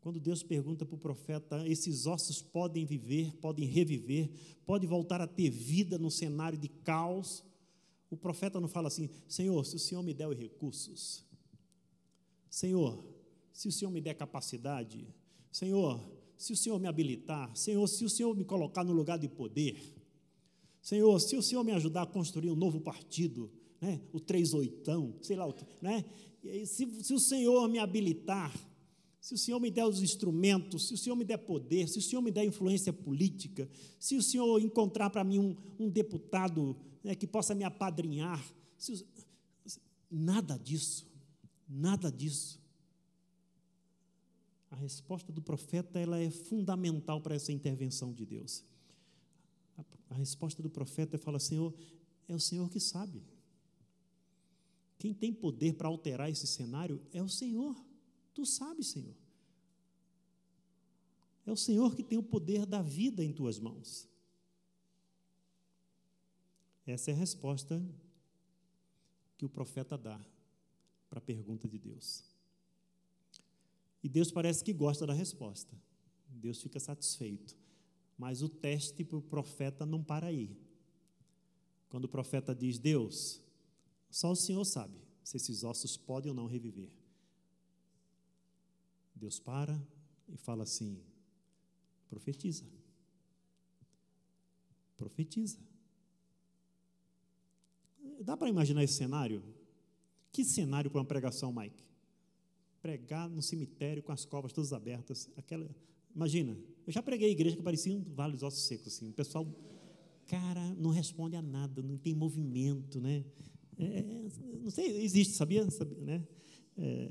Quando 0.00 0.18
Deus 0.18 0.42
pergunta 0.42 0.84
para 0.84 0.96
o 0.96 0.98
profeta, 0.98 1.66
esses 1.66 2.06
ossos 2.06 2.42
podem 2.42 2.84
viver, 2.84 3.36
podem 3.36 3.66
reviver, 3.66 4.30
podem 4.66 4.88
voltar 4.88 5.20
a 5.20 5.28
ter 5.28 5.48
vida 5.48 5.96
no 5.96 6.10
cenário 6.10 6.58
de 6.58 6.68
caos, 6.68 7.44
o 8.10 8.16
profeta 8.16 8.60
não 8.60 8.68
fala 8.68 8.88
assim: 8.88 9.08
Senhor, 9.28 9.64
se 9.64 9.76
o 9.76 9.78
Senhor 9.78 10.02
me 10.02 10.12
der 10.12 10.28
os 10.28 10.36
recursos, 10.36 11.24
Senhor, 12.50 13.02
se 13.52 13.68
o 13.68 13.72
Senhor 13.72 13.90
me 13.92 14.00
der 14.00 14.14
capacidade, 14.14 15.06
Senhor, 15.52 16.00
se 16.36 16.52
o 16.52 16.56
Senhor 16.56 16.80
me 16.80 16.88
habilitar, 16.88 17.56
Senhor, 17.56 17.86
se 17.86 18.04
o 18.04 18.10
Senhor 18.10 18.36
me 18.36 18.44
colocar 18.44 18.82
no 18.82 18.92
lugar 18.92 19.18
de 19.18 19.28
poder, 19.28 19.80
Senhor, 20.82 21.18
se 21.20 21.36
o 21.36 21.42
Senhor 21.42 21.62
me 21.62 21.72
ajudar 21.72 22.02
a 22.02 22.06
construir 22.06 22.50
um 22.50 22.56
novo 22.56 22.80
partido, 22.80 23.50
né, 23.80 24.00
o 24.12 24.18
três 24.18 24.52
oitão, 24.52 25.14
sei 25.22 25.36
lá 25.36 25.46
o 25.46 25.52
que, 25.52 25.64
né, 25.80 26.04
se, 26.64 26.86
se 27.02 27.14
o 27.14 27.18
Senhor 27.18 27.68
me 27.68 27.78
habilitar, 27.78 28.52
se 29.20 29.34
o 29.34 29.38
Senhor 29.38 29.60
me 29.60 29.70
der 29.70 29.86
os 29.86 30.02
instrumentos, 30.02 30.88
se 30.88 30.94
o 30.94 30.98
Senhor 30.98 31.14
me 31.14 31.24
der 31.24 31.38
poder, 31.38 31.88
se 31.88 31.98
o 31.98 32.02
Senhor 32.02 32.20
me 32.20 32.32
der 32.32 32.44
influência 32.44 32.92
política, 32.92 33.70
se 33.98 34.16
o 34.16 34.22
Senhor 34.22 34.60
encontrar 34.60 35.10
para 35.10 35.22
mim 35.22 35.38
um, 35.38 35.56
um 35.78 35.88
deputado 35.88 36.76
né, 37.04 37.14
que 37.14 37.26
possa 37.26 37.54
me 37.54 37.62
apadrinhar, 37.62 38.44
o, 38.44 39.74
nada 40.10 40.58
disso, 40.58 41.06
nada 41.68 42.10
disso. 42.10 42.60
A 44.72 44.74
resposta 44.76 45.30
do 45.30 45.40
profeta 45.40 46.00
ela 46.00 46.18
é 46.18 46.30
fundamental 46.30 47.20
para 47.20 47.36
essa 47.36 47.52
intervenção 47.52 48.12
de 48.12 48.26
Deus. 48.26 48.64
A, 49.78 49.84
a 50.10 50.14
resposta 50.14 50.60
do 50.60 50.68
profeta 50.68 51.14
é 51.14 51.18
fala, 51.18 51.38
Senhor, 51.38 51.72
é 52.26 52.34
o 52.34 52.40
Senhor 52.40 52.68
que 52.68 52.80
sabe. 52.80 53.22
Quem 55.02 55.12
tem 55.12 55.32
poder 55.32 55.74
para 55.74 55.88
alterar 55.88 56.30
esse 56.30 56.46
cenário 56.46 57.04
é 57.12 57.20
o 57.20 57.28
Senhor. 57.28 57.74
Tu 58.32 58.46
sabes, 58.46 58.86
Senhor. 58.86 59.16
É 61.44 61.50
o 61.50 61.56
Senhor 61.56 61.96
que 61.96 62.04
tem 62.04 62.16
o 62.16 62.22
poder 62.22 62.64
da 62.64 62.80
vida 62.80 63.24
em 63.24 63.32
tuas 63.32 63.58
mãos. 63.58 64.08
Essa 66.86 67.10
é 67.10 67.14
a 67.14 67.16
resposta 67.16 67.84
que 69.36 69.44
o 69.44 69.48
profeta 69.48 69.98
dá 69.98 70.24
para 71.10 71.18
a 71.18 71.20
pergunta 71.20 71.66
de 71.66 71.80
Deus. 71.80 72.22
E 74.04 74.08
Deus 74.08 74.30
parece 74.30 74.62
que 74.62 74.72
gosta 74.72 75.04
da 75.04 75.12
resposta. 75.12 75.76
Deus 76.28 76.62
fica 76.62 76.78
satisfeito. 76.78 77.58
Mas 78.16 78.40
o 78.40 78.48
teste 78.48 79.02
para 79.02 79.18
o 79.18 79.22
profeta 79.22 79.84
não 79.84 80.00
para 80.00 80.28
aí. 80.28 80.56
Quando 81.88 82.04
o 82.04 82.08
profeta 82.08 82.54
diz: 82.54 82.78
Deus, 82.78 83.41
só 84.12 84.30
o 84.30 84.36
Senhor 84.36 84.62
sabe 84.66 85.00
se 85.24 85.38
esses 85.38 85.64
ossos 85.64 85.96
podem 85.96 86.28
ou 86.28 86.36
não 86.36 86.46
reviver. 86.46 86.90
Deus 89.14 89.40
para 89.40 89.82
e 90.28 90.36
fala 90.36 90.64
assim: 90.64 91.02
profetiza. 92.10 92.66
Profetiza. 94.98 95.58
Dá 98.20 98.36
para 98.36 98.50
imaginar 98.50 98.84
esse 98.84 98.94
cenário? 98.94 99.42
Que 100.30 100.44
cenário 100.44 100.90
para 100.90 101.00
uma 101.00 101.06
pregação, 101.06 101.50
Mike? 101.50 101.82
Pregar 102.82 103.30
no 103.30 103.40
cemitério 103.40 104.02
com 104.02 104.12
as 104.12 104.26
covas 104.26 104.52
todas 104.52 104.74
abertas. 104.74 105.30
Aquela, 105.38 105.74
imagina, 106.14 106.54
eu 106.86 106.92
já 106.92 107.02
preguei 107.02 107.30
igreja 107.30 107.56
que 107.56 107.62
parecia 107.62 107.94
um 107.94 108.02
vale 108.02 108.34
dos 108.34 108.42
ossos 108.42 108.64
secos. 108.64 108.88
Assim. 108.88 109.08
O 109.08 109.14
pessoal, 109.14 109.46
cara, 110.26 110.74
não 110.74 110.90
responde 110.90 111.34
a 111.34 111.42
nada, 111.42 111.82
não 111.82 111.96
tem 111.96 112.14
movimento, 112.14 113.00
né? 113.00 113.24
É, 113.84 114.02
não 114.62 114.70
sei, 114.70 115.02
existe, 115.02 115.34
sabia? 115.34 115.68
sabia 115.70 115.98
né? 115.98 116.22
É, 116.78 117.08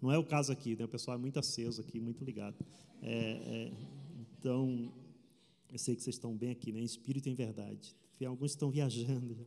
não 0.00 0.12
é 0.12 0.18
o 0.18 0.24
caso 0.24 0.52
aqui, 0.52 0.76
né? 0.76 0.84
o 0.84 0.88
pessoal 0.88 1.16
é 1.16 1.20
muito 1.20 1.38
aceso 1.38 1.80
aqui, 1.80 2.00
muito 2.00 2.24
ligado. 2.24 2.56
É, 3.02 3.12
é, 3.12 3.72
então, 4.38 4.92
eu 5.70 5.78
sei 5.78 5.94
que 5.94 6.02
vocês 6.02 6.16
estão 6.16 6.34
bem 6.36 6.50
aqui, 6.50 6.72
né? 6.72 6.80
em 6.80 6.84
espírito 6.84 7.28
e 7.28 7.32
em 7.32 7.34
verdade. 7.34 7.94
Tem 8.18 8.28
alguns 8.28 8.52
estão 8.52 8.70
viajando, 8.70 9.46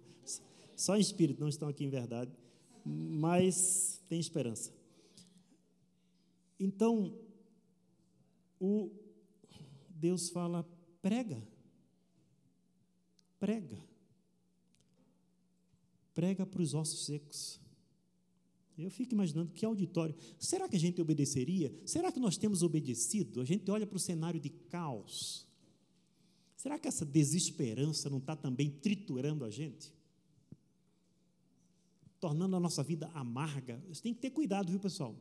só 0.75 0.95
em 0.95 0.99
espírito, 0.99 1.39
não 1.39 1.47
estão 1.47 1.67
aqui 1.67 1.83
em 1.83 1.89
verdade, 1.89 2.31
mas 2.85 4.01
tem 4.07 4.19
esperança. 4.19 4.71
Então, 6.59 7.17
o 8.59 8.91
Deus 9.89 10.29
fala: 10.29 10.67
prega, 11.01 11.41
prega, 13.39 13.77
prega 16.17 16.47
para 16.47 16.63
os 16.63 16.73
ossos 16.73 17.05
secos. 17.05 17.61
Eu 18.75 18.89
fico 18.89 19.13
imaginando 19.13 19.51
que 19.53 19.63
auditório. 19.63 20.15
Será 20.39 20.67
que 20.67 20.75
a 20.75 20.79
gente 20.79 20.99
obedeceria? 20.99 21.71
Será 21.85 22.11
que 22.11 22.19
nós 22.19 22.37
temos 22.37 22.63
obedecido? 22.63 23.39
A 23.39 23.45
gente 23.45 23.69
olha 23.69 23.85
para 23.85 23.97
o 23.97 23.99
cenário 23.99 24.39
de 24.39 24.49
caos. 24.49 25.47
Será 26.55 26.79
que 26.79 26.87
essa 26.87 27.05
desesperança 27.05 28.09
não 28.09 28.17
está 28.17 28.35
também 28.35 28.71
triturando 28.71 29.45
a 29.45 29.51
gente? 29.51 29.93
Tornando 32.19 32.55
a 32.55 32.59
nossa 32.59 32.81
vida 32.81 33.11
amarga. 33.13 33.79
Você 33.87 34.01
tem 34.01 34.13
que 34.15 34.19
ter 34.19 34.31
cuidado, 34.31 34.71
viu, 34.71 34.79
pessoal? 34.79 35.15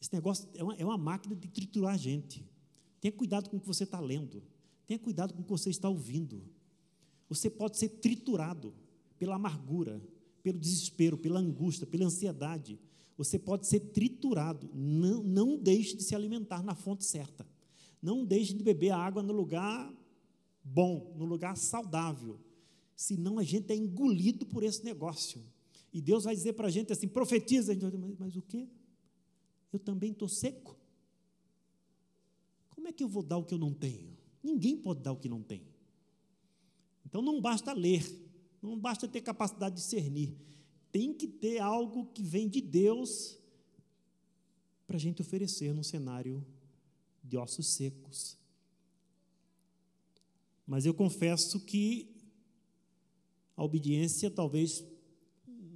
Esse 0.00 0.14
negócio 0.14 0.48
é 0.54 0.62
uma, 0.62 0.76
é 0.76 0.84
uma 0.84 0.98
máquina 0.98 1.34
de 1.34 1.48
triturar 1.48 1.94
a 1.94 1.98
gente. 1.98 2.48
Tenha 3.00 3.10
cuidado 3.10 3.50
com 3.50 3.56
o 3.56 3.60
que 3.60 3.66
você 3.66 3.82
está 3.82 3.98
lendo. 3.98 4.40
Tenha 4.86 5.00
cuidado 5.00 5.34
com 5.34 5.40
o 5.40 5.44
que 5.44 5.50
você 5.50 5.70
está 5.70 5.88
ouvindo. 5.88 6.44
Você 7.28 7.50
pode 7.50 7.76
ser 7.76 7.88
triturado 7.88 8.72
pela 9.22 9.36
amargura, 9.36 10.02
pelo 10.42 10.58
desespero, 10.58 11.16
pela 11.16 11.40
angústia, 11.40 11.86
pela 11.86 12.06
ansiedade. 12.06 12.78
Você 13.16 13.38
pode 13.38 13.66
ser 13.66 13.80
triturado. 13.80 14.70
Não, 14.74 15.22
não 15.22 15.56
deixe 15.56 15.96
de 15.96 16.02
se 16.02 16.14
alimentar 16.14 16.62
na 16.62 16.74
fonte 16.74 17.04
certa. 17.04 17.46
Não 18.00 18.24
deixe 18.24 18.52
de 18.52 18.62
beber 18.62 18.90
a 18.90 18.98
água 18.98 19.22
no 19.22 19.32
lugar 19.32 19.92
bom, 20.64 21.14
no 21.16 21.24
lugar 21.24 21.56
saudável. 21.56 22.40
Senão 22.96 23.38
a 23.38 23.42
gente 23.42 23.72
é 23.72 23.76
engolido 23.76 24.44
por 24.46 24.62
esse 24.62 24.84
negócio. 24.84 25.42
E 25.92 26.00
Deus 26.00 26.24
vai 26.24 26.34
dizer 26.34 26.54
para 26.54 26.68
a 26.68 26.70
gente 26.70 26.92
assim: 26.92 27.06
profetiza. 27.06 27.74
Mas, 27.98 28.18
mas 28.18 28.36
o 28.36 28.42
quê? 28.42 28.68
Eu 29.72 29.78
também 29.78 30.12
estou 30.12 30.28
seco. 30.28 30.76
Como 32.70 32.88
é 32.88 32.92
que 32.92 33.04
eu 33.04 33.08
vou 33.08 33.22
dar 33.22 33.38
o 33.38 33.44
que 33.44 33.54
eu 33.54 33.58
não 33.58 33.72
tenho? 33.72 34.16
Ninguém 34.42 34.76
pode 34.76 35.00
dar 35.00 35.12
o 35.12 35.16
que 35.16 35.28
não 35.28 35.42
tem. 35.42 35.62
Então 37.06 37.22
não 37.22 37.40
basta 37.40 37.72
ler, 37.72 38.02
não 38.62 38.78
basta 38.78 39.08
ter 39.08 39.20
capacidade 39.20 39.74
de 39.74 39.82
discernir. 39.82 40.36
Tem 40.92 41.12
que 41.12 41.26
ter 41.26 41.58
algo 41.58 42.06
que 42.06 42.22
vem 42.22 42.48
de 42.48 42.60
Deus 42.60 43.38
para 44.86 44.96
a 44.96 45.00
gente 45.00 45.20
oferecer 45.20 45.74
num 45.74 45.82
cenário 45.82 46.46
de 47.24 47.36
ossos 47.36 47.66
secos. 47.66 48.38
Mas 50.66 50.86
eu 50.86 50.94
confesso 50.94 51.58
que 51.60 52.14
a 53.56 53.64
obediência 53.64 54.30
talvez 54.30 54.84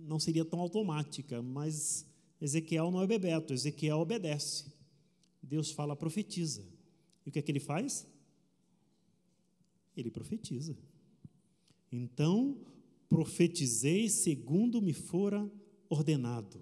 não 0.06 0.20
seria 0.20 0.44
tão 0.44 0.60
automática, 0.60 1.42
mas 1.42 2.06
Ezequiel 2.40 2.90
não 2.90 3.02
é 3.02 3.06
bebeto, 3.06 3.52
Ezequiel 3.52 3.98
obedece. 3.98 4.72
Deus 5.42 5.70
fala, 5.70 5.96
profetiza. 5.96 6.64
E 7.24 7.28
o 7.28 7.32
que 7.32 7.38
é 7.38 7.42
que 7.42 7.50
ele 7.50 7.60
faz? 7.60 8.06
Ele 9.96 10.10
profetiza. 10.10 10.76
Então, 11.90 12.56
profetizei 13.08 14.08
segundo 14.08 14.80
me 14.82 14.92
fora 14.92 15.50
ordenado. 15.88 16.60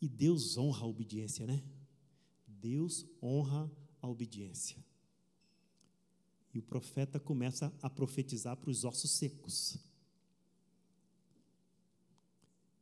E 0.00 0.08
Deus 0.08 0.56
honra 0.56 0.84
a 0.84 0.88
obediência, 0.88 1.46
né? 1.46 1.62
Deus 2.46 3.06
honra 3.22 3.70
a 4.00 4.08
obediência. 4.08 4.84
E 6.52 6.58
o 6.58 6.62
profeta 6.62 7.18
começa 7.18 7.72
a 7.82 7.90
profetizar 7.90 8.56
para 8.56 8.70
os 8.70 8.84
ossos 8.84 9.10
secos. 9.10 9.76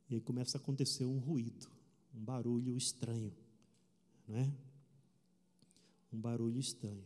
E 0.09 0.15
aí 0.15 0.21
começa 0.21 0.57
a 0.57 0.61
acontecer 0.61 1.05
um 1.05 1.17
ruído, 1.17 1.67
um 2.13 2.23
barulho 2.23 2.77
estranho, 2.77 3.33
não 4.27 4.37
é? 4.37 4.53
Um 6.11 6.19
barulho 6.19 6.59
estranho. 6.59 7.03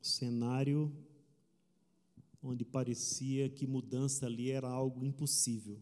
O 0.00 0.06
cenário 0.06 0.94
onde 2.42 2.64
parecia 2.64 3.48
que 3.48 3.66
mudança 3.66 4.26
ali 4.26 4.50
era 4.50 4.68
algo 4.68 5.04
impossível. 5.04 5.78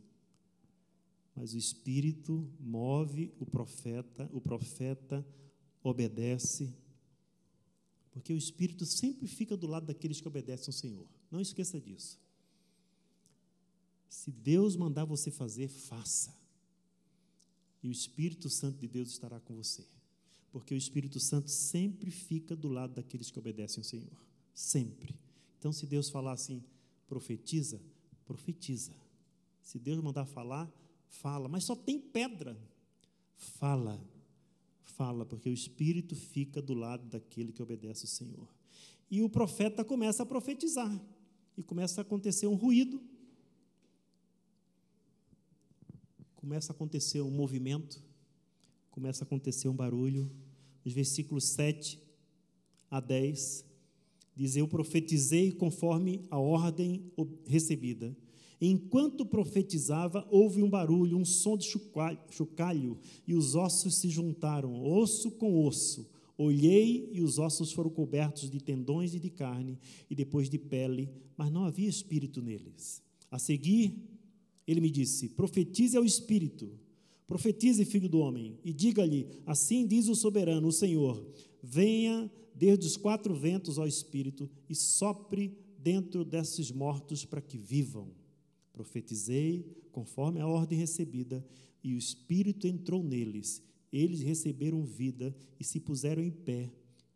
Mas 1.34 1.54
o 1.54 1.58
Espírito 1.58 2.46
move 2.60 3.32
o 3.38 3.46
profeta, 3.46 4.28
o 4.32 4.40
profeta 4.40 5.26
obedece, 5.82 6.76
porque 8.10 8.32
o 8.32 8.36
Espírito 8.36 8.84
sempre 8.84 9.26
fica 9.26 9.56
do 9.56 9.66
lado 9.66 9.86
daqueles 9.86 10.20
que 10.20 10.28
obedecem 10.28 10.66
ao 10.68 10.72
Senhor. 10.72 11.06
Não 11.30 11.40
esqueça 11.40 11.80
disso. 11.80 12.18
Se 14.08 14.30
Deus 14.30 14.76
mandar 14.76 15.04
você 15.04 15.30
fazer, 15.30 15.68
faça. 15.68 16.36
E 17.82 17.88
o 17.88 17.92
Espírito 17.92 18.50
Santo 18.50 18.78
de 18.78 18.88
Deus 18.88 19.10
estará 19.10 19.40
com 19.40 19.54
você. 19.54 19.86
Porque 20.50 20.74
o 20.74 20.76
Espírito 20.76 21.20
Santo 21.20 21.48
sempre 21.48 22.10
fica 22.10 22.56
do 22.56 22.68
lado 22.68 22.94
daqueles 22.94 23.30
que 23.30 23.38
obedecem 23.38 23.78
ao 23.78 23.84
Senhor. 23.84 24.26
Sempre. 24.52 25.14
Então, 25.60 25.74
se 25.74 25.84
Deus 25.84 26.08
falar 26.08 26.32
assim, 26.32 26.64
profetiza, 27.06 27.78
profetiza. 28.24 28.94
Se 29.62 29.78
Deus 29.78 30.02
mandar 30.02 30.24
falar, 30.24 30.72
fala. 31.06 31.50
Mas 31.50 31.64
só 31.64 31.76
tem 31.76 32.00
pedra. 32.00 32.58
Fala, 33.36 34.02
fala, 34.82 35.26
porque 35.26 35.50
o 35.50 35.52
Espírito 35.52 36.16
fica 36.16 36.62
do 36.62 36.72
lado 36.72 37.04
daquele 37.04 37.52
que 37.52 37.62
obedece 37.62 38.06
ao 38.06 38.08
Senhor. 38.08 38.48
E 39.10 39.20
o 39.20 39.28
profeta 39.28 39.84
começa 39.84 40.22
a 40.22 40.26
profetizar. 40.26 40.98
E 41.58 41.62
começa 41.62 42.00
a 42.00 42.02
acontecer 42.02 42.46
um 42.46 42.54
ruído. 42.54 42.98
Começa 46.36 46.72
a 46.72 46.74
acontecer 46.74 47.20
um 47.20 47.30
movimento. 47.30 48.02
Começa 48.90 49.24
a 49.24 49.26
acontecer 49.26 49.68
um 49.68 49.76
barulho. 49.76 50.32
Os 50.86 50.94
versículos 50.94 51.44
7 51.48 52.02
a 52.90 52.98
10 52.98 53.68
Diz: 54.40 54.56
Eu 54.56 54.66
profetizei 54.66 55.52
conforme 55.52 56.22
a 56.30 56.38
ordem 56.38 57.04
recebida. 57.46 58.16
Enquanto 58.58 59.26
profetizava, 59.26 60.26
houve 60.30 60.62
um 60.62 60.70
barulho, 60.70 61.18
um 61.18 61.26
som 61.26 61.58
de 61.58 61.66
chocalho, 62.30 62.96
e 63.26 63.34
os 63.34 63.54
ossos 63.54 63.96
se 63.96 64.08
juntaram, 64.08 64.82
osso 64.82 65.30
com 65.32 65.62
osso. 65.62 66.08
Olhei 66.38 67.10
e 67.12 67.20
os 67.20 67.38
ossos 67.38 67.70
foram 67.70 67.90
cobertos 67.90 68.48
de 68.50 68.62
tendões 68.62 69.14
e 69.14 69.20
de 69.20 69.28
carne, 69.28 69.78
e 70.08 70.14
depois 70.14 70.48
de 70.48 70.58
pele, 70.58 71.10
mas 71.36 71.52
não 71.52 71.64
havia 71.64 71.86
espírito 71.86 72.40
neles. 72.40 73.02
A 73.30 73.38
seguir, 73.38 73.94
ele 74.66 74.80
me 74.80 74.90
disse: 74.90 75.28
Profetize 75.28 75.98
ao 75.98 76.04
espírito, 76.04 76.70
profetize, 77.26 77.84
filho 77.84 78.08
do 78.08 78.20
homem, 78.20 78.58
e 78.64 78.72
diga-lhe: 78.72 79.26
Assim 79.44 79.86
diz 79.86 80.08
o 80.08 80.14
soberano, 80.14 80.66
o 80.68 80.72
Senhor: 80.72 81.26
Venha 81.62 82.32
desde 82.60 82.86
os 82.86 82.98
quatro 82.98 83.34
ventos 83.34 83.78
ao 83.78 83.86
espírito 83.86 84.46
e 84.68 84.74
sopre 84.74 85.58
dentro 85.78 86.26
desses 86.26 86.70
mortos 86.70 87.24
para 87.24 87.40
que 87.40 87.56
vivam. 87.56 88.12
Profetizei 88.70 89.64
conforme 89.90 90.42
a 90.42 90.46
ordem 90.46 90.78
recebida, 90.78 91.42
e 91.82 91.94
o 91.94 91.98
Espírito 91.98 92.66
entrou 92.66 93.02
neles. 93.02 93.62
Eles 93.90 94.20
receberam 94.20 94.84
vida 94.84 95.34
e 95.58 95.64
se 95.64 95.80
puseram 95.80 96.22
em 96.22 96.30
pé, 96.30 96.70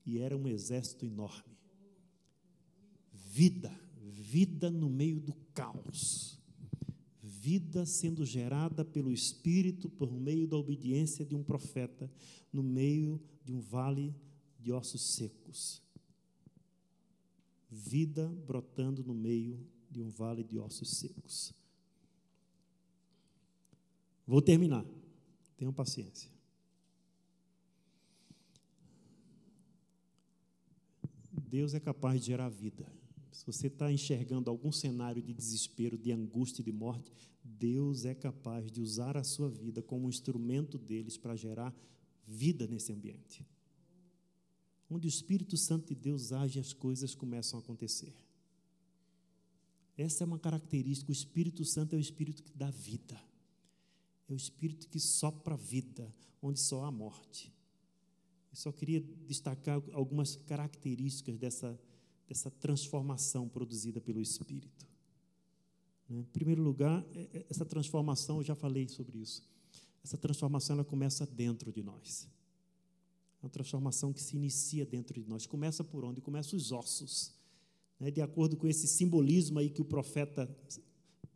e 0.07 0.19
era 0.19 0.35
um 0.35 0.49
exército 0.49 1.05
enorme. 1.05 1.59
Vida, 3.13 3.71
vida 4.01 4.71
no 4.71 4.89
meio 4.89 5.21
do 5.21 5.35
caos. 5.53 6.41
Vida 7.23 7.85
sendo 7.85 8.25
gerada 8.25 8.83
pelo 8.83 9.13
Espírito 9.13 9.91
por 9.91 10.11
meio 10.11 10.49
da 10.49 10.57
obediência 10.57 11.23
de 11.23 11.35
um 11.35 11.43
profeta, 11.43 12.11
no 12.51 12.63
meio 12.63 13.21
de 13.45 13.53
um 13.53 13.61
vale 13.61 14.15
de 14.65 14.73
ossos 14.73 15.03
secos. 15.03 15.83
Vida 17.71 18.27
brotando 18.47 19.05
no 19.05 19.13
meio 19.13 19.61
de 19.91 20.01
um 20.01 20.09
vale 20.09 20.43
de 20.43 20.59
ossos 20.59 20.89
secos. 20.97 21.53
Vou 24.27 24.41
terminar. 24.41 24.87
Tenham 25.59 25.73
paciência. 25.73 26.31
Deus 31.31 31.75
é 31.75 31.81
capaz 31.81 32.21
de 32.21 32.29
gerar 32.29 32.49
vida. 32.49 32.91
Se 33.31 33.45
você 33.45 33.67
está 33.67 33.93
enxergando 33.93 34.49
algum 34.49 34.73
cenário 34.73 35.23
de 35.23 35.35
desespero, 35.35 35.99
de 35.99 36.11
angústia 36.11 36.63
e 36.63 36.65
de 36.65 36.73
morte, 36.73 37.13
Deus 37.45 38.07
é 38.07 38.15
capaz 38.15 38.73
de 38.73 38.81
usar 38.81 39.17
a 39.19 39.25
sua 39.25 39.51
vida 39.51 39.83
como 39.83 40.07
um 40.07 40.09
instrumento 40.09 40.79
deles 40.79 41.19
para 41.19 41.37
gerar 41.37 41.75
vida 42.27 42.67
nesse 42.67 42.93
ambiente. 42.93 43.47
Onde 44.89 45.07
o 45.07 45.09
Espírito 45.09 45.57
Santo 45.57 45.89
de 45.89 45.95
Deus 45.95 46.33
age, 46.33 46.59
as 46.59 46.73
coisas 46.73 47.15
começam 47.15 47.59
a 47.59 47.63
acontecer. 47.63 48.15
Essa 49.97 50.25
é 50.25 50.27
uma 50.27 50.39
característica. 50.39 51.11
O 51.11 51.13
Espírito 51.13 51.65
Santo 51.65 51.95
é 51.95 51.99
o 51.99 52.01
Espírito 52.01 52.43
que 52.43 52.53
dá 52.53 52.71
vida. 52.71 53.21
É 54.29 54.33
o 54.33 54.37
Espírito 54.37 54.89
que 54.89 54.99
sopra 54.99 55.57
vida, 55.57 56.13
onde 56.43 56.61
só 56.61 56.85
há 56.85 56.91
morte. 56.91 57.53
Eu 58.51 58.57
só 58.57 58.73
queria 58.73 59.01
destacar 59.27 59.83
algumas 59.93 60.37
características 60.37 61.37
dessa, 61.37 61.79
dessa 62.29 62.51
transformação 62.51 63.49
produzida 63.49 64.01
pelo 64.01 64.21
Espírito. 64.21 64.87
Né? 66.09 66.21
Em 66.21 66.25
primeiro 66.25 66.63
lugar, 66.63 67.05
é, 67.15 67.21
é, 67.33 67.47
essa 67.49 67.65
transformação, 67.65 68.39
eu 68.39 68.45
já 68.45 68.55
falei 68.55 68.89
sobre 68.89 69.19
isso. 69.19 69.43
Essa 70.03 70.17
transformação 70.17 70.75
ela 70.75 70.85
começa 70.85 71.27
dentro 71.27 71.73
de 71.73 71.83
nós. 71.83 72.29
Uma 73.45 73.51
transformação 73.51 74.11
que 74.11 74.23
se 74.23 74.37
inicia 74.37 74.87
dentro 74.87 75.21
de 75.21 75.29
nós. 75.29 75.45
Começa 75.45 75.85
por 75.85 76.03
onde? 76.03 76.23
Começa 76.23 76.57
os 76.57 76.73
ossos. 76.73 77.31
Né? 78.01 78.11
De 78.11 78.23
acordo 78.23 78.57
com 78.57 78.67
esse 78.67 78.87
simbolismo 78.87 79.59
aí 79.59 79.69
que 79.69 79.83
o 79.83 79.85
profeta 79.85 80.49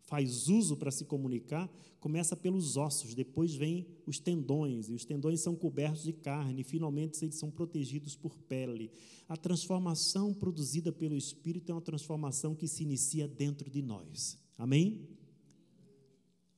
faz 0.05 0.49
uso 0.49 0.75
para 0.75 0.91
se 0.91 1.05
comunicar, 1.05 1.71
começa 2.01 2.35
pelos 2.35 2.79
ossos, 2.79 3.15
depois 3.15 3.55
vem 3.55 3.87
os 4.07 4.19
tendões, 4.19 4.89
e 4.89 4.95
os 4.95 5.05
tendões 5.05 5.43
são 5.43 5.55
cobertos 5.55 6.03
de 6.03 6.15
carne, 6.15 6.63
e 6.63 6.65
finalmente 6.65 7.23
eles 7.23 7.35
são 7.35 7.51
protegidos 7.51 8.17
por 8.17 8.35
pele. 8.39 8.91
A 9.29 9.37
transformação 9.37 10.33
produzida 10.33 10.91
pelo 10.91 11.15
Espírito 11.15 11.71
é 11.71 11.75
uma 11.75 11.83
transformação 11.83 12.55
que 12.55 12.67
se 12.67 12.85
inicia 12.85 13.29
dentro 13.29 13.69
de 13.69 13.83
nós. 13.83 14.39
Amém? 14.57 15.07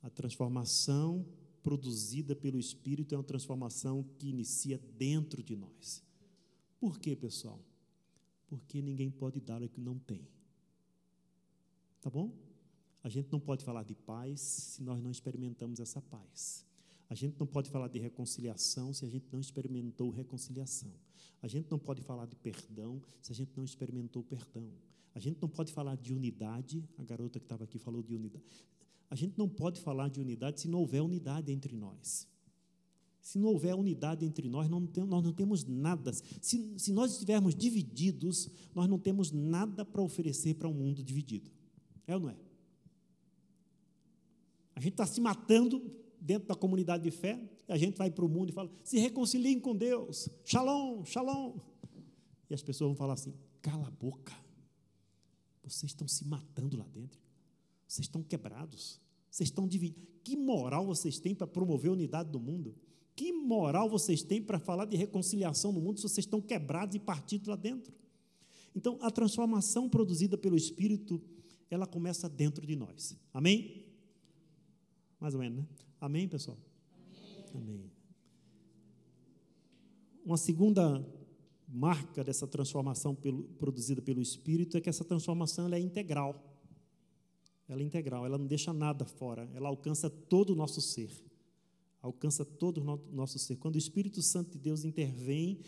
A 0.01 0.09
transformação 0.09 1.27
produzida 1.63 2.35
pelo 2.35 2.59
Espírito 2.59 3.15
é 3.15 3.19
uma 3.19 3.25
transformação 3.25 4.05
que 4.19 4.29
inicia 4.29 4.79
dentro 4.97 5.43
de 5.43 5.57
nós. 5.57 6.03
Por 6.79 6.99
quê, 6.99 7.15
pessoal? 7.15 7.61
Porque 8.47 8.81
ninguém 8.81 9.11
pode 9.11 9.41
dar 9.41 9.63
o 9.63 9.69
que 9.69 9.81
não 9.81 9.99
tem. 9.99 10.27
Tá 12.01 12.09
bom? 12.09 12.33
A 13.03 13.09
gente 13.09 13.31
não 13.31 13.41
pode 13.41 13.65
falar 13.65 13.83
de 13.83 13.95
paz 13.95 14.41
se 14.41 14.83
nós 14.83 15.03
não 15.03 15.11
experimentamos 15.11 15.81
essa 15.81 16.01
paz. 16.01 16.65
A 17.09 17.15
gente 17.15 17.39
não 17.39 17.47
pode 17.47 17.71
falar 17.71 17.89
de 17.89 17.99
reconciliação 17.99 18.93
se 18.93 19.05
a 19.05 19.09
gente 19.09 19.27
não 19.33 19.41
experimentou 19.41 20.11
reconciliação. 20.11 20.93
A 21.43 21.49
gente 21.49 21.71
não 21.71 21.79
pode 21.79 22.03
falar 22.03 22.27
de 22.27 22.37
perdão 22.37 23.03
se 23.21 23.33
a 23.33 23.35
gente 23.35 23.53
não 23.57 23.65
experimentou 23.65 24.23
perdão. 24.23 24.71
A 25.15 25.19
gente 25.19 25.41
não 25.41 25.49
pode 25.49 25.73
falar 25.73 25.97
de 25.97 26.15
unidade, 26.15 26.89
a 26.97 27.03
garota 27.03 27.39
que 27.39 27.45
estava 27.45 27.65
aqui 27.65 27.79
falou 27.79 28.03
de 28.03 28.15
unidade. 28.15 28.65
A 29.11 29.17
gente 29.17 29.37
não 29.37 29.49
pode 29.49 29.81
falar 29.81 30.09
de 30.09 30.21
unidade 30.21 30.61
se 30.61 30.69
não 30.69 30.79
houver 30.79 31.03
unidade 31.03 31.51
entre 31.51 31.75
nós. 31.75 32.29
Se 33.21 33.39
não 33.39 33.49
houver 33.49 33.75
unidade 33.75 34.25
entre 34.25 34.49
nós, 34.49 34.69
não 34.69 34.87
temos, 34.87 35.11
nós 35.11 35.25
não 35.25 35.33
temos 35.33 35.65
nada. 35.65 36.13
Se, 36.13 36.75
se 36.79 36.93
nós 36.93 37.13
estivermos 37.13 37.55
divididos, 37.55 38.49
nós 38.75 38.89
não 38.89 38.99
temos 38.99 39.31
nada 39.31 39.85
para 39.85 40.01
oferecer 40.01 40.55
para 40.55 40.69
um 40.69 40.73
mundo 40.73 41.03
dividido. 41.03 41.51
É 42.07 42.15
ou 42.15 42.21
não 42.23 42.31
é? 42.31 42.37
A 44.75 44.81
gente 44.81 44.93
está 44.93 45.07
se 45.07 45.21
matando 45.21 45.83
dentro 46.21 46.49
da 46.49 46.55
comunidade 46.55 47.03
de 47.03 47.11
fé, 47.11 47.51
a 47.69 47.77
gente 47.77 47.97
vai 47.97 48.11
para 48.11 48.25
o 48.25 48.29
mundo 48.29 48.51
e 48.51 48.53
fala: 48.53 48.71
se 48.83 48.99
reconciliem 48.99 49.61
com 49.61 49.77
Deus, 49.77 50.29
shalom, 50.45 51.05
shalom. 51.05 51.59
E 52.49 52.55
as 52.55 52.63
pessoas 52.63 52.89
vão 52.89 52.97
falar 52.97 53.15
assim: 53.15 53.35
cala 53.61 53.89
a 53.89 53.91
boca, 53.91 54.33
vocês 55.63 55.91
estão 55.91 56.09
se 56.09 56.25
matando 56.27 56.77
lá 56.77 56.87
dentro. 56.87 57.21
Vocês 57.91 58.07
estão 58.07 58.23
quebrados. 58.23 59.01
Vocês 59.29 59.49
estão 59.49 59.67
divididos. 59.67 60.09
Que 60.23 60.37
moral 60.37 60.87
vocês 60.87 61.19
têm 61.19 61.35
para 61.35 61.47
promover 61.47 61.91
a 61.91 61.95
unidade 61.95 62.31
do 62.31 62.39
mundo? 62.39 62.77
Que 63.17 63.33
moral 63.33 63.91
vocês 63.91 64.23
têm 64.23 64.41
para 64.41 64.61
falar 64.61 64.85
de 64.85 64.97
reconciliação 64.97 65.73
no 65.73 65.81
mundo 65.81 65.97
se 65.97 66.05
vocês 66.05 66.25
estão 66.25 66.41
quebrados 66.41 66.95
e 66.95 67.01
partidos 67.01 67.49
lá 67.49 67.57
dentro? 67.57 67.93
Então, 68.77 68.97
a 69.03 69.11
transformação 69.11 69.89
produzida 69.89 70.39
pelo 70.39 70.57
Espírito, 70.57 71.21
ela 71.69 71.85
começa 71.85 72.29
dentro 72.29 72.65
de 72.65 72.77
nós. 72.77 73.17
Amém? 73.35 73.85
Mais 75.19 75.35
ou 75.35 75.41
menos, 75.41 75.59
né? 75.59 75.67
Amém, 76.01 76.29
pessoal? 76.29 76.57
Amém. 77.53 77.75
Amém. 77.75 77.91
Uma 80.25 80.37
segunda 80.37 81.05
marca 81.67 82.23
dessa 82.23 82.47
transformação 82.47 83.17
pelo, 83.17 83.43
produzida 83.59 84.01
pelo 84.01 84.23
Espírito 84.23 84.77
é 84.77 84.81
que 84.81 84.89
essa 84.89 85.05
transformação 85.05 85.73
é 85.75 85.81
integral. 85.81 86.50
Ela 87.71 87.83
é 87.83 87.85
integral, 87.85 88.27
ela 88.27 88.37
não 88.37 88.49
deixa 88.49 88.73
nada 88.73 89.05
fora, 89.05 89.49
ela 89.55 89.69
alcança 89.69 90.11
todo 90.11 90.51
o 90.51 90.57
nosso 90.57 90.81
ser. 90.81 91.09
Alcança 92.03 92.45
todo 92.45 92.79
o 92.79 93.15
nosso 93.15 93.39
ser. 93.39 93.57
Quando 93.59 93.77
o 93.77 93.79
Espírito 93.79 94.21
Santo 94.21 94.51
de 94.51 94.59
Deus 94.59 94.85
intervém, 94.85 95.61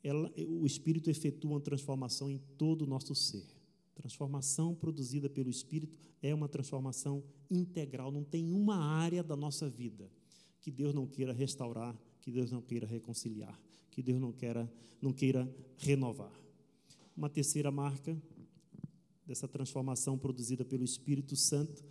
ela, 0.00 0.32
o 0.46 0.64
Espírito 0.64 1.10
efetua 1.10 1.50
uma 1.50 1.60
transformação 1.60 2.30
em 2.30 2.38
todo 2.56 2.82
o 2.82 2.86
nosso 2.86 3.16
ser. 3.16 3.44
Transformação 3.96 4.76
produzida 4.76 5.28
pelo 5.28 5.50
Espírito 5.50 5.98
é 6.22 6.32
uma 6.32 6.48
transformação 6.48 7.24
integral, 7.50 8.12
não 8.12 8.22
tem 8.22 8.52
uma 8.52 8.76
área 8.76 9.20
da 9.20 9.34
nossa 9.34 9.68
vida 9.68 10.08
que 10.60 10.70
Deus 10.70 10.94
não 10.94 11.04
queira 11.04 11.32
restaurar, 11.32 11.98
que 12.20 12.30
Deus 12.30 12.52
não 12.52 12.62
queira 12.62 12.86
reconciliar, 12.86 13.60
que 13.90 14.00
Deus 14.02 14.20
não 14.20 14.30
queira, 14.30 14.70
não 15.02 15.12
queira 15.12 15.52
renovar. 15.78 16.32
Uma 17.16 17.28
terceira 17.28 17.72
marca 17.72 18.16
dessa 19.30 19.46
transformação 19.46 20.18
produzida 20.18 20.64
pelo 20.64 20.82
Espírito 20.82 21.36
Santo, 21.36 21.84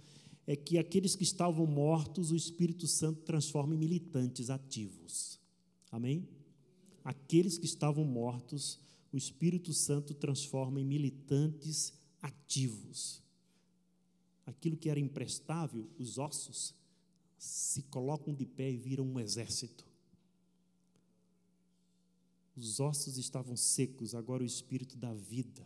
é 0.45 0.57
que 0.57 0.77
aqueles 0.77 1.15
que 1.15 1.23
estavam 1.23 1.65
mortos, 1.65 2.31
o 2.31 2.35
Espírito 2.35 2.85
Santo 2.85 3.21
transforma 3.21 3.73
em 3.73 3.77
militantes 3.77 4.49
ativos. 4.49 5.39
Amém? 5.89 6.27
Aqueles 7.01 7.57
que 7.57 7.65
estavam 7.65 8.03
mortos, 8.03 8.77
o 9.13 9.15
Espírito 9.15 9.71
Santo 9.71 10.13
transforma 10.13 10.81
em 10.81 10.83
militantes 10.83 11.93
ativos. 12.21 13.23
Aquilo 14.45 14.75
que 14.75 14.89
era 14.89 14.99
imprestável, 14.99 15.89
os 15.97 16.17
ossos, 16.17 16.75
se 17.37 17.83
colocam 17.83 18.33
de 18.33 18.45
pé 18.45 18.69
e 18.69 18.77
viram 18.77 19.05
um 19.05 19.17
exército. 19.17 19.87
Os 22.53 22.81
ossos 22.81 23.17
estavam 23.17 23.55
secos, 23.55 24.13
agora 24.13 24.43
o 24.43 24.45
Espírito 24.45 24.97
dá 24.97 25.13
vida 25.13 25.65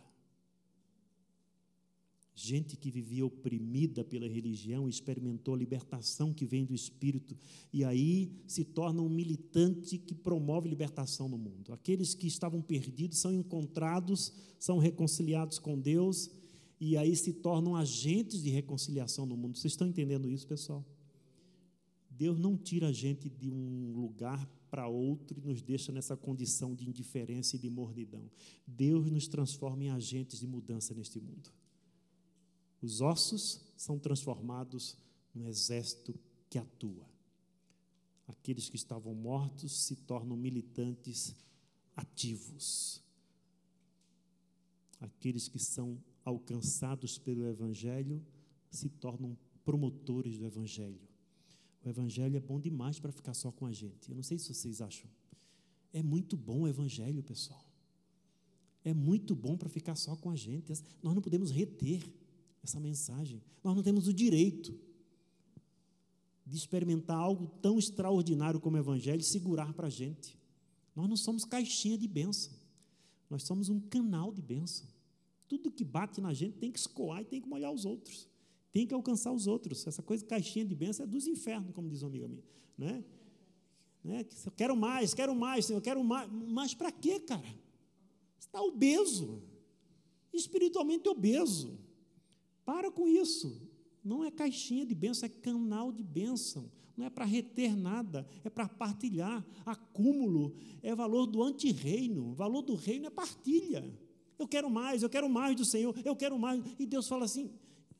Gente 2.36 2.76
que 2.76 2.90
vivia 2.90 3.24
oprimida 3.24 4.02
pela 4.02 4.26
religião 4.26 4.88
experimentou 4.88 5.54
a 5.54 5.58
libertação 5.58 6.34
que 6.34 6.44
vem 6.44 6.64
do 6.64 6.74
Espírito 6.74 7.36
e 7.72 7.84
aí 7.84 8.32
se 8.44 8.64
torna 8.64 9.00
um 9.00 9.08
militante 9.08 9.96
que 9.98 10.16
promove 10.16 10.68
libertação 10.68 11.28
no 11.28 11.38
mundo. 11.38 11.72
Aqueles 11.72 12.12
que 12.12 12.26
estavam 12.26 12.60
perdidos 12.60 13.18
são 13.18 13.32
encontrados, 13.32 14.32
são 14.58 14.78
reconciliados 14.78 15.60
com 15.60 15.78
Deus 15.78 16.28
e 16.80 16.96
aí 16.96 17.14
se 17.14 17.32
tornam 17.32 17.76
agentes 17.76 18.42
de 18.42 18.50
reconciliação 18.50 19.24
no 19.24 19.36
mundo. 19.36 19.56
Vocês 19.56 19.72
estão 19.72 19.86
entendendo 19.86 20.28
isso, 20.28 20.48
pessoal? 20.48 20.84
Deus 22.10 22.36
não 22.36 22.56
tira 22.56 22.88
a 22.88 22.92
gente 22.92 23.28
de 23.28 23.48
um 23.48 23.92
lugar 23.94 24.44
para 24.68 24.88
outro 24.88 25.38
e 25.38 25.46
nos 25.46 25.62
deixa 25.62 25.92
nessa 25.92 26.16
condição 26.16 26.74
de 26.74 26.88
indiferença 26.88 27.54
e 27.54 27.60
de 27.60 27.70
mornidão. 27.70 28.28
Deus 28.66 29.08
nos 29.08 29.28
transforma 29.28 29.84
em 29.84 29.90
agentes 29.90 30.40
de 30.40 30.48
mudança 30.48 30.92
neste 30.92 31.20
mundo. 31.20 31.48
Os 32.84 33.00
ossos 33.00 33.62
são 33.78 33.98
transformados 33.98 34.94
num 35.34 35.48
exército 35.48 36.14
que 36.50 36.58
atua. 36.58 37.08
Aqueles 38.28 38.68
que 38.68 38.76
estavam 38.76 39.14
mortos 39.14 39.72
se 39.86 39.96
tornam 39.96 40.36
militantes 40.36 41.34
ativos. 41.96 43.02
Aqueles 45.00 45.48
que 45.48 45.58
são 45.58 45.98
alcançados 46.26 47.16
pelo 47.16 47.46
Evangelho 47.46 48.22
se 48.70 48.90
tornam 48.90 49.34
promotores 49.64 50.36
do 50.36 50.44
Evangelho. 50.44 51.08
O 51.82 51.88
Evangelho 51.88 52.36
é 52.36 52.40
bom 52.40 52.60
demais 52.60 53.00
para 53.00 53.12
ficar 53.12 53.32
só 53.32 53.50
com 53.50 53.64
a 53.64 53.72
gente. 53.72 54.10
Eu 54.10 54.14
não 54.14 54.22
sei 54.22 54.38
se 54.38 54.52
vocês 54.52 54.82
acham. 54.82 55.08
É 55.90 56.02
muito 56.02 56.36
bom 56.36 56.60
o 56.60 56.68
Evangelho, 56.68 57.22
pessoal. 57.22 57.64
É 58.84 58.92
muito 58.92 59.34
bom 59.34 59.56
para 59.56 59.70
ficar 59.70 59.96
só 59.96 60.14
com 60.14 60.28
a 60.28 60.36
gente. 60.36 60.70
Nós 61.02 61.14
não 61.14 61.22
podemos 61.22 61.50
reter 61.50 62.02
essa 62.64 62.80
mensagem. 62.80 63.42
Nós 63.62 63.76
não 63.76 63.82
temos 63.82 64.08
o 64.08 64.12
direito 64.12 64.74
de 66.46 66.56
experimentar 66.56 67.16
algo 67.16 67.46
tão 67.60 67.78
extraordinário 67.78 68.60
como 68.60 68.76
o 68.76 68.80
Evangelho 68.80 69.20
e 69.20 69.24
segurar 69.24 69.72
para 69.72 69.86
a 69.86 69.90
gente. 69.90 70.38
Nós 70.96 71.08
não 71.08 71.16
somos 71.16 71.44
caixinha 71.44 71.98
de 71.98 72.08
bênção, 72.08 72.52
nós 73.28 73.42
somos 73.42 73.68
um 73.68 73.80
canal 73.80 74.32
de 74.32 74.42
bênção. 74.42 74.86
Tudo 75.48 75.70
que 75.70 75.84
bate 75.84 76.20
na 76.20 76.32
gente 76.32 76.56
tem 76.56 76.70
que 76.70 76.78
escoar 76.78 77.22
e 77.22 77.24
tem 77.24 77.40
que 77.40 77.48
molhar 77.48 77.72
os 77.72 77.84
outros, 77.84 78.28
tem 78.72 78.86
que 78.86 78.94
alcançar 78.94 79.32
os 79.32 79.46
outros. 79.46 79.86
Essa 79.86 80.02
coisa 80.02 80.24
caixinha 80.24 80.64
de 80.64 80.74
bênção 80.74 81.04
é 81.04 81.06
dos 81.06 81.26
infernos, 81.26 81.72
como 81.74 81.88
diz 81.88 82.02
uma 82.02 82.08
amiga 82.08 82.28
minha. 82.28 82.44
Né? 82.76 83.04
Né? 84.02 84.26
Quero 84.56 84.76
mais, 84.76 85.14
quero 85.14 85.34
mais, 85.34 85.66
Senhor, 85.66 85.80
quero 85.80 86.02
mais. 86.02 86.30
Mas 86.30 86.74
para 86.74 86.92
quê, 86.92 87.20
cara? 87.20 87.46
Você 88.38 88.48
está 88.48 88.62
obeso, 88.62 89.42
espiritualmente 90.32 91.08
obeso. 91.08 91.78
Para 92.64 92.90
com 92.90 93.06
isso. 93.06 93.68
Não 94.02 94.24
é 94.24 94.30
caixinha 94.30 94.84
de 94.84 94.94
bênção, 94.94 95.26
é 95.26 95.28
canal 95.28 95.90
de 95.90 96.02
bênção. 96.02 96.70
Não 96.96 97.06
é 97.06 97.10
para 97.10 97.24
reter 97.24 97.76
nada, 97.76 98.26
é 98.44 98.50
para 98.50 98.68
partilhar. 98.68 99.44
Acúmulo 99.64 100.54
é 100.82 100.94
valor 100.94 101.26
do 101.26 101.42
antirreino. 101.42 102.34
Valor 102.34 102.62
do 102.62 102.74
reino 102.74 103.06
é 103.06 103.10
partilha. 103.10 103.92
Eu 104.38 104.46
quero 104.46 104.70
mais, 104.70 105.02
eu 105.02 105.10
quero 105.10 105.28
mais 105.28 105.56
do 105.56 105.64
Senhor, 105.64 105.94
eu 106.04 106.16
quero 106.16 106.38
mais. 106.38 106.62
E 106.78 106.86
Deus 106.86 107.08
fala 107.08 107.24
assim: 107.24 107.50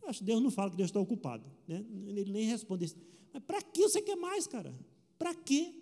acho 0.06 0.22
Deus 0.22 0.42
não 0.42 0.50
fala 0.50 0.70
que 0.70 0.76
Deus 0.76 0.90
está 0.90 1.00
ocupado. 1.00 1.44
Né? 1.66 1.84
Ele 2.06 2.30
nem 2.30 2.44
responde. 2.46 2.94
Mas 3.32 3.42
para 3.42 3.62
que 3.62 3.82
você 3.82 4.00
quer 4.00 4.16
mais, 4.16 4.46
cara? 4.46 4.74
Para 5.18 5.34
quê? 5.34 5.74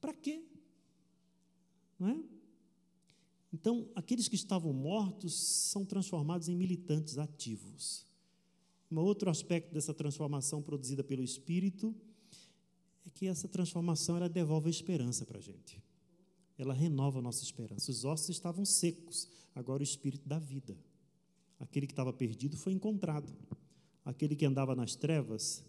Para 0.00 0.14
quê? 0.14 0.42
Não 1.98 2.08
é? 2.08 2.16
Então, 3.52 3.86
aqueles 3.94 4.28
que 4.28 4.34
estavam 4.34 4.72
mortos 4.72 5.34
são 5.34 5.84
transformados 5.84 6.48
em 6.48 6.56
militantes 6.56 7.18
ativos. 7.18 8.06
Um 8.90 8.98
outro 8.98 9.30
aspecto 9.30 9.72
dessa 9.72 9.92
transformação 9.92 10.62
produzida 10.62 11.04
pelo 11.04 11.22
Espírito 11.22 11.94
é 13.06 13.10
que 13.10 13.26
essa 13.26 13.48
transformação 13.48 14.16
ela 14.16 14.28
devolve 14.28 14.68
a 14.68 14.70
esperança 14.70 15.26
para 15.26 15.38
a 15.38 15.40
gente. 15.42 15.82
Ela 16.56 16.72
renova 16.72 17.18
a 17.18 17.22
nossa 17.22 17.42
esperança. 17.42 17.90
Os 17.90 18.04
ossos 18.04 18.30
estavam 18.30 18.64
secos, 18.64 19.28
agora 19.54 19.80
o 19.80 19.84
Espírito 19.84 20.26
dá 20.26 20.38
vida. 20.38 20.76
Aquele 21.58 21.86
que 21.86 21.92
estava 21.92 22.12
perdido 22.12 22.56
foi 22.56 22.72
encontrado. 22.72 23.32
Aquele 24.04 24.34
que 24.34 24.44
andava 24.44 24.74
nas 24.74 24.96
trevas, 24.96 25.64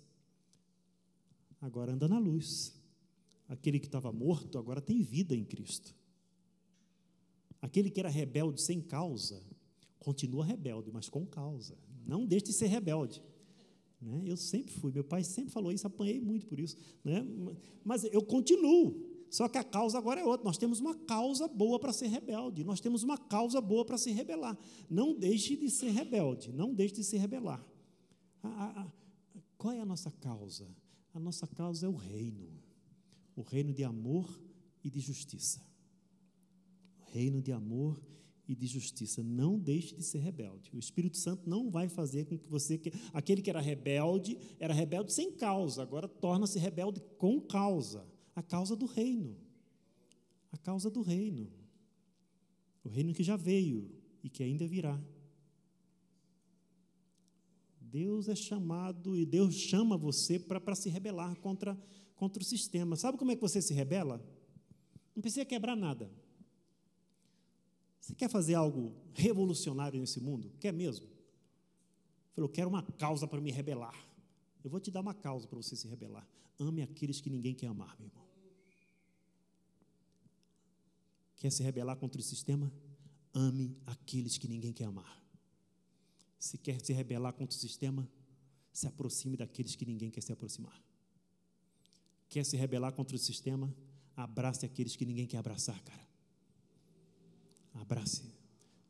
agora 1.61 1.93
anda 1.93 2.07
na 2.07 2.17
luz. 2.17 2.73
Aquele 3.47 3.79
que 3.79 3.85
estava 3.85 4.11
morto, 4.11 4.57
agora 4.57 4.81
tem 4.81 5.01
vida 5.01 5.35
em 5.35 5.43
Cristo. 5.43 5.93
Aquele 7.63 7.89
que 7.89 8.01
era 8.01 8.09
rebelde 8.09 8.61
sem 8.61 8.81
causa, 8.81 9.41
continua 9.97 10.43
rebelde, 10.43 10.91
mas 10.91 11.07
com 11.07 11.25
causa. 11.25 11.77
Não 12.05 12.25
deixe 12.25 12.47
de 12.47 12.53
ser 12.53 12.67
rebelde. 12.67 13.23
Né? 14.01 14.23
Eu 14.25 14.35
sempre 14.35 14.73
fui, 14.73 14.91
meu 14.91 15.05
pai 15.05 15.23
sempre 15.23 15.49
falou 15.49 15.71
isso, 15.71 15.87
apanhei 15.87 16.19
muito 16.19 16.45
por 16.45 16.59
isso. 16.59 16.75
Né? 17.05 17.25
Mas 17.81 18.03
eu 18.03 18.21
continuo. 18.21 19.01
Só 19.29 19.47
que 19.47 19.57
a 19.57 19.63
causa 19.63 19.97
agora 19.97 20.19
é 20.19 20.25
outra. 20.25 20.43
Nós 20.43 20.57
temos 20.57 20.81
uma 20.81 20.93
causa 20.93 21.47
boa 21.47 21.79
para 21.79 21.93
ser 21.93 22.07
rebelde. 22.07 22.65
Nós 22.65 22.81
temos 22.81 23.01
uma 23.01 23.17
causa 23.17 23.61
boa 23.61 23.85
para 23.85 23.97
se 23.97 24.11
rebelar. 24.11 24.57
Não 24.89 25.17
deixe 25.17 25.55
de 25.55 25.69
ser 25.69 25.91
rebelde. 25.91 26.51
Não 26.51 26.73
deixe 26.73 26.95
de 26.95 27.03
se 27.05 27.15
rebelar. 27.15 27.65
A, 28.43 28.49
a, 28.49 28.81
a, 28.81 28.91
qual 29.57 29.73
é 29.73 29.79
a 29.79 29.85
nossa 29.85 30.11
causa? 30.11 30.67
A 31.13 31.19
nossa 31.19 31.47
causa 31.47 31.85
é 31.85 31.89
o 31.89 31.95
reino. 31.95 32.49
O 33.37 33.41
reino 33.41 33.73
de 33.73 33.85
amor 33.85 34.29
e 34.83 34.89
de 34.89 34.99
justiça 34.99 35.61
reino 37.13 37.41
de 37.41 37.51
amor 37.51 38.01
e 38.47 38.55
de 38.55 38.67
justiça. 38.67 39.23
Não 39.23 39.59
deixe 39.59 39.95
de 39.95 40.03
ser 40.03 40.19
rebelde. 40.19 40.71
O 40.73 40.79
Espírito 40.79 41.17
Santo 41.17 41.49
não 41.49 41.69
vai 41.69 41.87
fazer 41.87 42.25
com 42.25 42.37
que 42.37 42.49
você, 42.49 42.81
aquele 43.13 43.41
que 43.41 43.49
era 43.49 43.61
rebelde, 43.61 44.37
era 44.59 44.73
rebelde 44.73 45.13
sem 45.13 45.31
causa, 45.31 45.81
agora 45.81 46.07
torna-se 46.07 46.59
rebelde 46.59 47.01
com 47.17 47.39
causa 47.39 48.11
a 48.35 48.41
causa 48.41 48.75
do 48.75 48.85
reino. 48.85 49.37
A 50.51 50.57
causa 50.57 50.89
do 50.89 51.01
reino. 51.01 51.51
O 52.83 52.89
reino 52.89 53.13
que 53.13 53.23
já 53.23 53.35
veio 53.35 53.89
e 54.23 54.29
que 54.29 54.43
ainda 54.43 54.67
virá. 54.67 54.99
Deus 57.79 58.27
é 58.27 58.35
chamado 58.35 59.15
e 59.15 59.25
Deus 59.25 59.53
chama 59.53 59.95
você 59.95 60.39
para 60.39 60.75
se 60.75 60.89
rebelar 60.89 61.35
contra, 61.39 61.79
contra 62.15 62.41
o 62.41 62.45
sistema. 62.45 62.95
Sabe 62.95 63.17
como 63.17 63.31
é 63.31 63.35
que 63.35 63.41
você 63.41 63.61
se 63.61 63.73
rebela? 63.73 64.19
Não 65.15 65.21
precisa 65.21 65.45
quebrar 65.45 65.75
nada. 65.75 66.09
Você 68.03 68.13
quer 68.13 68.29
fazer 68.29 68.53
algo 68.53 68.93
revolucionário 69.13 69.97
nesse 69.97 70.19
mundo? 70.19 70.51
Quer 70.59 70.73
mesmo? 70.73 71.07
Falou, 72.35 72.49
quero 72.49 72.67
uma 72.67 72.83
causa 72.83 73.25
para 73.25 73.39
me 73.39 73.49
rebelar. 73.49 73.95
Eu 74.61 74.69
vou 74.69 74.81
te 74.81 74.91
dar 74.91 74.99
uma 74.99 75.13
causa 75.13 75.47
para 75.47 75.55
você 75.55 75.73
se 75.73 75.87
rebelar. 75.87 76.27
Ame 76.59 76.81
aqueles 76.81 77.21
que 77.21 77.29
ninguém 77.29 77.55
quer 77.55 77.67
amar, 77.67 77.95
meu 77.97 78.09
irmão. 78.09 78.25
Quer 81.37 81.49
se 81.49 81.63
rebelar 81.63 81.95
contra 81.95 82.19
o 82.19 82.23
sistema? 82.23 82.69
Ame 83.33 83.77
aqueles 83.85 84.37
que 84.37 84.49
ninguém 84.49 84.73
quer 84.73 84.83
amar. 84.83 85.23
Se 86.37 86.57
quer 86.57 86.83
se 86.83 86.91
rebelar 86.91 87.31
contra 87.31 87.55
o 87.55 87.59
sistema, 87.59 88.05
se 88.73 88.85
aproxime 88.85 89.37
daqueles 89.37 89.77
que 89.77 89.85
ninguém 89.85 90.11
quer 90.11 90.21
se 90.21 90.33
aproximar. 90.33 90.77
Quer 92.27 92.43
se 92.43 92.57
rebelar 92.57 92.91
contra 92.91 93.15
o 93.15 93.19
sistema? 93.19 93.73
Abrace 94.13 94.65
aqueles 94.65 94.97
que 94.97 95.05
ninguém 95.05 95.25
quer 95.25 95.37
abraçar, 95.37 95.81
cara. 95.83 96.12
Abrace. 97.73 98.23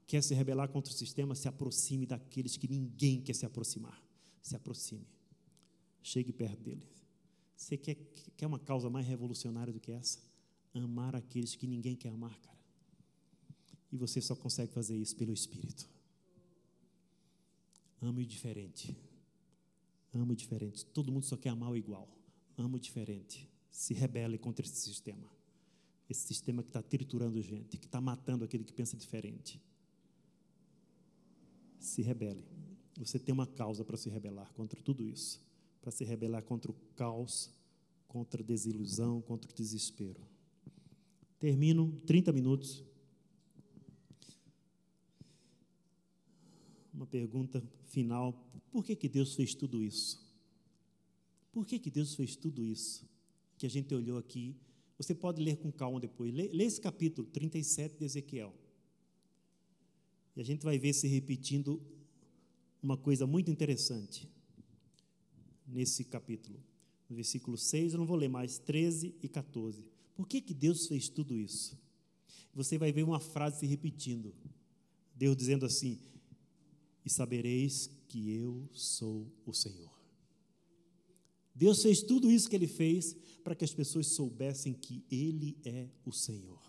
Quer 0.06 0.22
se 0.22 0.34
rebelar 0.34 0.70
contra 0.70 0.92
o 0.92 0.96
sistema? 0.96 1.36
Se 1.36 1.48
aproxime 1.48 2.06
daqueles 2.06 2.58
que 2.58 2.68
ninguém 2.68 3.22
quer 3.22 3.34
se 3.34 3.46
aproximar. 3.46 4.02
Se 4.42 4.56
aproxime. 4.56 5.08
Chegue 6.02 6.34
perto 6.34 6.62
deles. 6.62 7.04
Você 7.56 7.78
quer, 7.78 7.96
quer 8.36 8.46
uma 8.46 8.60
causa 8.60 8.90
mais 8.90 9.08
revolucionária 9.08 9.72
do 9.72 9.80
que 9.80 9.92
essa? 9.92 10.20
Amar 10.74 11.16
aqueles 11.16 11.56
que 11.56 11.66
ninguém 11.66 11.96
quer 11.96 12.10
amar, 12.10 12.38
cara. 12.42 12.60
E 13.92 13.98
você 13.98 14.20
só 14.20 14.36
consegue 14.36 14.72
fazer 14.74 14.98
isso 14.98 15.16
pelo 15.16 15.32
Espírito. 15.32 15.88
Ame 18.02 18.24
o 18.24 18.26
diferente. 18.26 18.98
Ame 20.14 20.34
o 20.34 20.36
diferente. 20.36 20.86
Todo 20.88 21.12
mundo 21.12 21.26
só 21.26 21.38
quer 21.38 21.50
amar 21.50 21.72
o 21.72 21.78
igual. 21.78 22.10
Ame 22.58 22.76
o 22.76 22.80
diferente. 22.80 23.50
Se 23.72 23.94
rebele 23.94 24.38
contra 24.38 24.66
esse 24.66 24.76
sistema. 24.76 25.30
Esse 26.14 26.28
sistema 26.28 26.62
que 26.62 26.70
está 26.70 26.80
triturando 26.80 27.42
gente, 27.42 27.76
que 27.76 27.88
está 27.88 28.00
matando 28.00 28.46
aquele 28.46 28.64
que 28.64 28.72
pensa 28.72 28.96
diferente. 28.96 29.60
Se 31.80 32.04
rebele. 32.04 32.46
Você 33.00 33.18
tem 33.18 33.34
uma 33.34 33.48
causa 33.48 33.84
para 33.84 33.98
se 33.98 34.12
rebelar 34.12 34.54
contra 34.54 34.80
tudo 34.80 35.04
isso. 35.04 35.42
Para 35.82 35.90
se 35.90 36.04
rebelar 36.04 36.44
contra 36.44 36.70
o 36.70 36.76
caos, 36.96 37.50
contra 38.08 38.44
a 38.44 38.46
desilusão, 38.46 39.24
contra 39.24 39.50
o 39.50 39.54
desespero. 39.56 40.22
Termino 41.40 41.92
30 42.06 42.32
minutos. 42.32 42.84
Uma 46.94 47.08
pergunta 47.08 47.60
final: 47.88 48.34
por 48.72 48.86
que, 48.86 48.96
que 48.96 49.10
Deus 49.10 49.34
fez 49.34 49.56
tudo 49.56 49.82
isso? 49.82 50.24
Por 51.52 51.66
que, 51.66 51.80
que 51.80 51.90
Deus 51.90 52.14
fez 52.14 52.36
tudo 52.36 52.64
isso? 52.64 53.04
Que 53.58 53.66
a 53.66 53.70
gente 53.70 53.96
olhou 53.96 54.20
aqui 54.20 54.56
você 55.04 55.16
pode 55.16 55.42
ler 55.42 55.58
com 55.58 55.72
calma 55.72 56.00
depois. 56.00 56.34
Lê, 56.34 56.50
lê 56.50 56.66
esse 56.66 56.80
capítulo 56.80 57.28
37 57.28 57.98
de 57.98 58.06
Ezequiel. 58.06 58.54
E 60.36 60.42
a 60.42 60.44
gente 60.44 60.64
vai 60.64 60.78
ver 60.78 60.94
se 60.94 61.08
repetindo 61.08 61.82
uma 62.82 62.98
coisa 62.98 63.28
muito 63.28 63.52
interessante 63.52 64.30
nesse 65.68 66.04
capítulo. 66.04 66.60
No 67.10 67.16
versículo 67.16 67.58
6, 67.58 67.94
eu 67.94 68.00
não 68.00 68.06
vou 68.06 68.18
ler 68.18 68.30
mais, 68.30 68.58
13 68.58 69.16
e 69.22 69.30
14. 69.30 69.86
Por 70.16 70.28
que, 70.28 70.42
que 70.42 70.54
Deus 70.54 70.88
fez 70.88 71.10
tudo 71.10 71.38
isso? 71.38 71.78
Você 72.54 72.78
vai 72.78 72.92
ver 72.92 73.04
uma 73.04 73.20
frase 73.20 73.60
se 73.60 73.66
repetindo. 73.66 74.34
Deus 75.16 75.36
dizendo 75.36 75.66
assim: 75.66 76.00
E 77.06 77.10
sabereis 77.10 77.90
que 78.08 78.32
eu 78.32 78.68
sou 78.72 79.32
o 79.46 79.54
Senhor. 79.54 79.93
Deus 81.56 81.82
fez 81.82 82.02
tudo 82.02 82.32
isso 82.32 82.50
que 82.50 82.56
ele 82.56 82.68
fez 82.68 83.16
para 83.44 83.56
que 83.56 83.66
as 83.66 83.74
pessoas 83.74 84.08
soubessem 84.08 84.74
que 84.74 85.04
Ele 85.12 85.58
é 85.66 85.88
o 86.06 86.12
Senhor. 86.12 86.62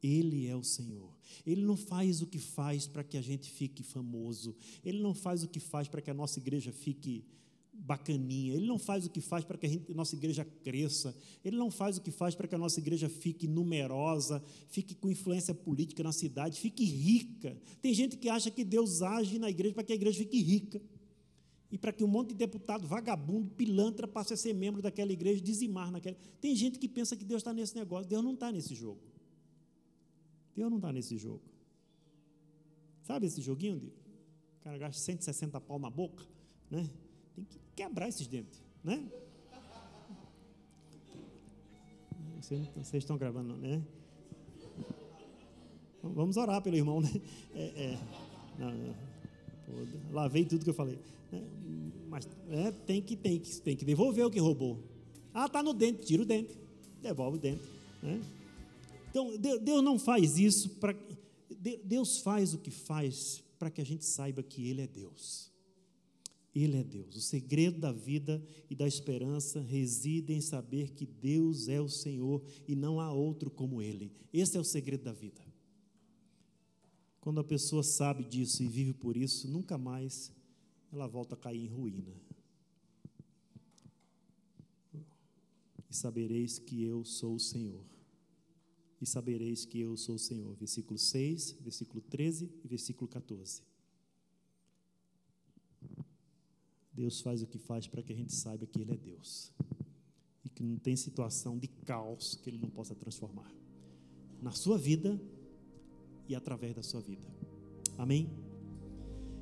Ele 0.00 0.46
é 0.46 0.54
o 0.54 0.62
Senhor. 0.62 1.12
Ele 1.44 1.62
não 1.62 1.76
faz 1.76 2.22
o 2.22 2.26
que 2.26 2.38
faz 2.38 2.86
para 2.86 3.02
que 3.02 3.16
a 3.16 3.22
gente 3.22 3.50
fique 3.50 3.82
famoso. 3.82 4.54
Ele 4.84 5.02
não 5.02 5.12
faz 5.12 5.42
o 5.42 5.48
que 5.48 5.58
faz 5.58 5.88
para 5.88 6.00
que 6.00 6.10
a 6.10 6.14
nossa 6.14 6.38
igreja 6.38 6.70
fique 6.70 7.24
bacaninha. 7.72 8.54
Ele 8.54 8.66
não 8.66 8.78
faz 8.78 9.06
o 9.06 9.10
que 9.10 9.20
faz 9.20 9.44
para 9.44 9.58
que 9.58 9.66
a, 9.66 9.68
gente, 9.68 9.90
a 9.90 9.94
nossa 9.94 10.14
igreja 10.14 10.44
cresça. 10.44 11.16
Ele 11.44 11.56
não 11.56 11.70
faz 11.70 11.96
o 11.96 12.00
que 12.00 12.12
faz 12.12 12.36
para 12.36 12.46
que 12.46 12.54
a 12.54 12.58
nossa 12.58 12.78
igreja 12.78 13.08
fique 13.08 13.48
numerosa, 13.48 14.42
fique 14.68 14.94
com 14.94 15.10
influência 15.10 15.52
política 15.52 16.02
na 16.04 16.12
cidade, 16.12 16.60
fique 16.60 16.84
rica. 16.84 17.56
Tem 17.82 17.92
gente 17.92 18.16
que 18.16 18.28
acha 18.28 18.52
que 18.52 18.64
Deus 18.64 19.02
age 19.02 19.38
na 19.38 19.50
igreja 19.50 19.74
para 19.74 19.84
que 19.84 19.92
a 19.92 19.96
igreja 19.96 20.18
fique 20.18 20.40
rica. 20.40 20.80
E 21.70 21.76
para 21.76 21.92
que 21.92 22.02
um 22.02 22.08
monte 22.08 22.28
de 22.28 22.34
deputado 22.34 22.86
vagabundo, 22.86 23.50
pilantra, 23.50 24.08
passe 24.08 24.32
a 24.32 24.36
ser 24.36 24.54
membro 24.54 24.80
daquela 24.80 25.12
igreja, 25.12 25.40
dizimar 25.40 25.90
naquela. 25.90 26.16
Tem 26.40 26.54
gente 26.56 26.78
que 26.78 26.88
pensa 26.88 27.14
que 27.14 27.24
Deus 27.24 27.40
está 27.40 27.52
nesse 27.52 27.76
negócio. 27.76 28.08
Deus 28.08 28.24
não 28.24 28.32
está 28.32 28.50
nesse 28.50 28.74
jogo. 28.74 29.00
Deus 30.56 30.70
não 30.70 30.78
está 30.78 30.92
nesse 30.92 31.16
jogo. 31.18 31.42
Sabe 33.02 33.26
esse 33.26 33.40
joguinho 33.40 33.78
de 33.78 33.86
o 33.86 34.60
cara 34.60 34.76
gasta 34.76 35.00
160 35.00 35.60
pau 35.60 35.78
na 35.78 35.88
boca, 35.88 36.26
né? 36.70 36.90
Tem 37.34 37.44
que 37.44 37.58
quebrar 37.76 38.08
esses 38.08 38.26
dentes, 38.26 38.62
né? 38.82 39.08
Vocês 42.40 42.94
estão 42.94 43.16
gravando, 43.16 43.56
né? 43.56 43.82
Vamos 46.02 46.36
orar 46.36 46.62
pelo 46.62 46.76
irmão, 46.76 47.00
né? 47.00 47.10
É, 47.54 47.92
é, 47.92 47.98
não, 48.58 48.70
não, 48.74 48.94
lavei 50.10 50.44
tudo 50.44 50.64
que 50.64 50.70
eu 50.70 50.74
falei. 50.74 50.98
Né? 51.30 51.42
Mas 52.08 52.28
é, 52.50 52.70
tem, 52.70 53.02
que, 53.02 53.16
tem, 53.16 53.38
que, 53.38 53.60
tem 53.60 53.76
que 53.76 53.84
devolver 53.84 54.24
o 54.26 54.30
que 54.30 54.38
roubou. 54.38 54.82
Ah, 55.32 55.48
tá 55.48 55.62
no 55.62 55.72
dente, 55.72 56.06
tira 56.06 56.22
o 56.22 56.26
dente, 56.26 56.58
devolve 57.02 57.36
o 57.36 57.40
dente. 57.40 57.62
Né? 58.02 58.20
Então, 59.10 59.36
Deus 59.36 59.82
não 59.82 59.98
faz 59.98 60.38
isso 60.38 60.70
para. 60.70 60.96
Deus 61.84 62.18
faz 62.18 62.54
o 62.54 62.58
que 62.58 62.70
faz 62.70 63.42
para 63.58 63.70
que 63.70 63.80
a 63.80 63.84
gente 63.84 64.04
saiba 64.04 64.42
que 64.42 64.68
Ele 64.68 64.82
é 64.82 64.86
Deus. 64.86 65.50
Ele 66.54 66.76
é 66.76 66.84
Deus. 66.84 67.16
O 67.16 67.20
segredo 67.20 67.78
da 67.78 67.92
vida 67.92 68.42
e 68.70 68.74
da 68.74 68.86
esperança 68.86 69.60
reside 69.60 70.32
em 70.32 70.40
saber 70.40 70.90
que 70.90 71.06
Deus 71.06 71.68
é 71.68 71.80
o 71.80 71.88
Senhor 71.88 72.42
e 72.66 72.74
não 72.74 73.00
há 73.00 73.12
outro 73.12 73.50
como 73.50 73.82
Ele. 73.82 74.10
Esse 74.32 74.56
é 74.56 74.60
o 74.60 74.64
segredo 74.64 75.04
da 75.04 75.12
vida. 75.12 75.47
Quando 77.28 77.40
a 77.40 77.44
pessoa 77.44 77.82
sabe 77.82 78.24
disso 78.24 78.62
e 78.62 78.66
vive 78.66 78.94
por 78.94 79.14
isso, 79.14 79.46
nunca 79.46 79.76
mais 79.76 80.32
ela 80.90 81.06
volta 81.06 81.34
a 81.34 81.36
cair 81.38 81.62
em 81.62 81.68
ruína. 81.68 82.14
E 85.90 85.94
sabereis 85.94 86.58
que 86.58 86.82
eu 86.82 87.04
sou 87.04 87.34
o 87.34 87.38
Senhor 87.38 87.84
e 88.98 89.04
sabereis 89.04 89.66
que 89.66 89.78
eu 89.78 89.94
sou 89.94 90.14
o 90.14 90.18
Senhor. 90.18 90.56
Versículo 90.56 90.98
6, 90.98 91.58
versículo 91.60 92.00
13 92.00 92.50
e 92.64 92.66
versículo 92.66 93.06
14. 93.06 93.60
Deus 96.94 97.20
faz 97.20 97.42
o 97.42 97.46
que 97.46 97.58
faz 97.58 97.86
para 97.86 98.02
que 98.02 98.14
a 98.14 98.16
gente 98.16 98.32
saiba 98.32 98.66
que 98.66 98.80
Ele 98.80 98.94
é 98.94 98.96
Deus 98.96 99.52
e 100.42 100.48
que 100.48 100.62
não 100.62 100.78
tem 100.78 100.96
situação 100.96 101.58
de 101.58 101.68
caos 101.68 102.36
que 102.36 102.48
Ele 102.48 102.56
não 102.56 102.70
possa 102.70 102.94
transformar 102.94 103.52
na 104.40 104.52
sua 104.52 104.78
vida 104.78 105.20
e 106.28 106.34
através 106.34 106.74
da 106.74 106.82
sua 106.82 107.00
vida. 107.00 107.26
Amém? 107.96 108.28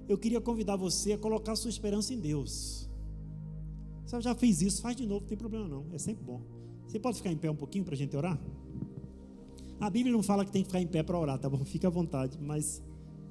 Eu 0.09 0.17
queria 0.17 0.41
convidar 0.41 0.77
você 0.77 1.13
a 1.13 1.19
colocar 1.19 1.57
sua 1.57 1.69
esperança 1.69 2.15
em 2.15 2.21
Deus. 2.21 2.89
Você 4.05 4.21
já 4.21 4.35
fez 4.35 4.63
isso, 4.63 4.81
faz 4.81 4.95
de 4.95 5.05
novo, 5.05 5.23
não 5.23 5.29
tem 5.29 5.37
problema 5.37 5.67
não, 5.67 5.85
é 5.93 5.99
sempre 5.99 6.25
bom. 6.25 6.41
Você 6.87 6.99
pode 6.99 7.17
ficar 7.17 7.33
em 7.33 7.37
pé 7.37 7.51
um 7.51 7.57
pouquinho 7.57 7.85
para 7.85 7.95
a 7.95 7.97
gente 7.97 8.17
orar? 8.17 8.41
A 9.81 9.91
Bíblia 9.91 10.13
não 10.13 10.23
fala 10.23 10.45
que 10.45 10.53
tem 10.53 10.63
que 10.63 10.69
ficar 10.69 10.81
em 10.81 10.87
pé 10.87 11.03
para 11.03 11.19
orar, 11.19 11.39
tá 11.39 11.51
bom? 11.51 11.63
Fica 11.67 11.89
à 11.89 11.91
vontade, 11.91 12.39
mas 12.41 12.81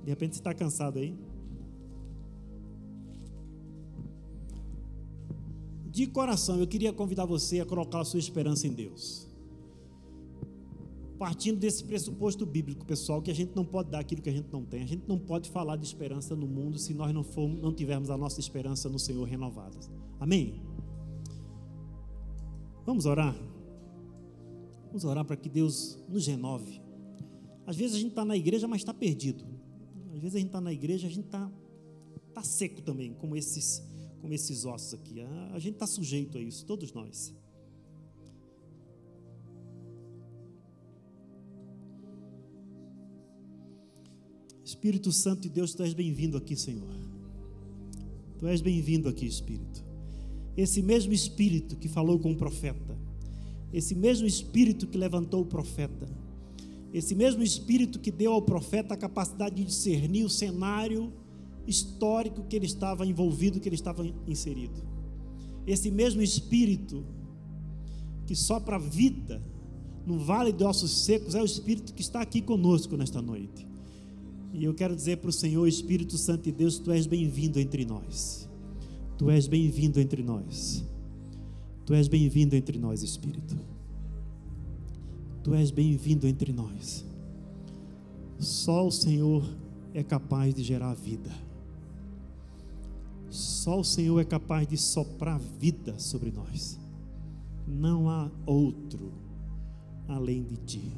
de 0.03 0.09
repente 0.09 0.35
você 0.35 0.41
está 0.41 0.53
cansado 0.53 0.99
aí. 0.99 1.15
De 5.89 6.05
coração, 6.07 6.59
eu 6.59 6.67
queria 6.67 6.91
convidar 6.91 7.25
você 7.25 7.61
a 7.61 7.65
colocar 7.65 8.01
a 8.01 8.05
sua 8.05 8.19
esperança 8.19 8.67
em 8.67 8.73
Deus. 8.73 9.24
Partindo 11.17 11.59
desse 11.59 11.83
pressuposto 11.83 12.45
bíblico, 12.45 12.85
pessoal, 12.85 13.21
que 13.21 13.31
a 13.31 13.33
gente 13.33 13.55
não 13.55 13.65
pode 13.65 13.89
dar 13.89 13.99
aquilo 13.99 14.21
que 14.21 14.29
a 14.29 14.33
gente 14.33 14.49
não 14.51 14.65
tem. 14.65 14.83
A 14.83 14.87
gente 14.87 15.07
não 15.07 15.17
pode 15.17 15.49
falar 15.49 15.77
de 15.77 15.85
esperança 15.85 16.35
no 16.35 16.45
mundo 16.45 16.77
se 16.77 16.93
nós 16.93 17.13
não, 17.13 17.23
formos, 17.23 17.61
não 17.61 17.73
tivermos 17.73 18.09
a 18.09 18.17
nossa 18.17 18.39
esperança 18.39 18.89
no 18.89 18.99
Senhor 18.99 19.23
renovada. 19.23 19.77
Amém? 20.19 20.61
Vamos 22.85 23.05
orar? 23.05 23.35
Vamos 24.87 25.05
orar 25.05 25.25
para 25.25 25.35
que 25.35 25.49
Deus 25.49 25.97
nos 26.07 26.27
renove. 26.27 26.81
Às 27.65 27.75
vezes 27.75 27.95
a 27.95 27.99
gente 27.99 28.11
está 28.11 28.23
na 28.23 28.37
igreja, 28.37 28.67
mas 28.67 28.81
está 28.81 28.93
perdido. 28.93 29.43
Às 30.13 30.19
vezes 30.19 30.35
a 30.35 30.39
gente 30.39 30.47
está 30.47 30.61
na 30.61 30.71
igreja, 30.71 31.07
a 31.07 31.09
gente 31.09 31.25
está 31.25 31.51
tá 32.33 32.43
seco 32.43 32.81
também, 32.81 33.13
como 33.13 33.35
esses, 33.35 33.81
como 34.21 34.33
esses 34.33 34.65
ossos 34.65 34.93
aqui. 34.93 35.21
A, 35.51 35.59
gente 35.59 35.73
está 35.73 35.87
sujeito 35.87 36.37
a 36.37 36.41
isso, 36.41 36.65
todos 36.65 36.93
nós. 36.93 37.33
Espírito 44.85 45.11
Santo 45.11 45.41
de 45.41 45.49
Deus, 45.49 45.73
tu 45.73 45.81
és 45.81 45.95
bem-vindo 45.95 46.37
aqui, 46.37 46.55
Senhor. 46.55 46.87
Tu 48.37 48.45
és 48.45 48.61
bem-vindo 48.61 49.09
aqui, 49.09 49.25
Espírito. 49.25 49.83
Esse 50.55 50.83
mesmo 50.83 51.11
Espírito 51.11 51.75
que 51.75 51.87
falou 51.87 52.19
com 52.19 52.31
o 52.31 52.35
profeta, 52.35 52.95
esse 53.73 53.95
mesmo 53.95 54.27
espírito 54.27 54.85
que 54.85 54.95
levantou 54.95 55.41
o 55.41 55.45
profeta, 55.45 56.07
esse 56.93 57.15
mesmo 57.15 57.41
espírito 57.41 57.97
que 57.99 58.11
deu 58.11 58.31
ao 58.31 58.43
profeta 58.43 58.93
a 58.93 58.97
capacidade 58.97 59.55
de 59.55 59.63
discernir 59.63 60.23
o 60.23 60.29
cenário 60.29 61.11
histórico 61.65 62.43
que 62.43 62.55
ele 62.55 62.67
estava 62.67 63.07
envolvido, 63.07 63.59
que 63.59 63.67
ele 63.67 63.75
estava 63.75 64.05
inserido. 64.27 64.83
Esse 65.65 65.89
mesmo 65.89 66.21
espírito 66.21 67.03
que 68.27 68.35
sopra 68.35 68.77
vida 68.77 69.41
no 70.05 70.19
vale 70.19 70.53
de 70.53 70.63
ossos 70.63 71.05
secos 71.05 71.33
é 71.33 71.41
o 71.41 71.45
espírito 71.45 71.91
que 71.91 72.03
está 72.03 72.21
aqui 72.21 72.39
conosco 72.39 72.95
nesta 72.95 73.19
noite. 73.19 73.73
E 74.57 74.63
eu 74.63 74.73
quero 74.73 74.95
dizer 74.95 75.17
para 75.17 75.29
o 75.29 75.33
Senhor, 75.33 75.67
Espírito 75.67 76.17
Santo 76.17 76.43
de 76.43 76.51
Deus, 76.53 76.79
tu 76.79 76.89
és 76.89 77.05
bem-vindo 77.05 77.59
entre 77.59 77.83
nós. 77.83 78.49
Tu 79.17 79.29
és 79.29 79.47
bem-vindo 79.47 79.99
entre 79.99 80.23
nós. 80.23 80.81
Tu 81.85 81.93
és 81.93 82.07
bem-vindo 82.07 82.55
entre 82.55 82.79
nós, 82.79 83.03
Espírito. 83.03 83.53
Tu 85.43 85.53
és 85.53 85.71
bem-vindo 85.71 86.25
entre 86.25 86.53
nós. 86.53 87.03
Só 88.39 88.87
o 88.87 88.91
Senhor 88.91 89.43
é 89.93 90.01
capaz 90.01 90.55
de 90.55 90.63
gerar 90.63 90.93
vida. 90.93 91.31
Só 93.29 93.81
o 93.81 93.83
Senhor 93.83 94.21
é 94.21 94.23
capaz 94.23 94.65
de 94.65 94.77
soprar 94.77 95.37
vida 95.59 95.99
sobre 95.99 96.31
nós. 96.31 96.79
Não 97.67 98.09
há 98.09 98.31
outro 98.45 99.11
além 100.07 100.43
de 100.43 100.55
ti. 100.55 100.93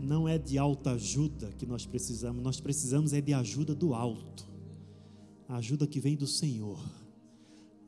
Não 0.00 0.26
é 0.26 0.38
de 0.38 0.56
alta 0.56 0.92
ajuda 0.92 1.52
que 1.58 1.66
nós 1.66 1.84
precisamos, 1.84 2.42
nós 2.42 2.60
precisamos 2.60 3.12
é 3.12 3.20
de 3.20 3.34
ajuda 3.34 3.74
do 3.74 3.94
alto. 3.94 4.48
A 5.46 5.56
ajuda 5.56 5.86
que 5.86 6.00
vem 6.00 6.16
do 6.16 6.26
Senhor, 6.26 6.80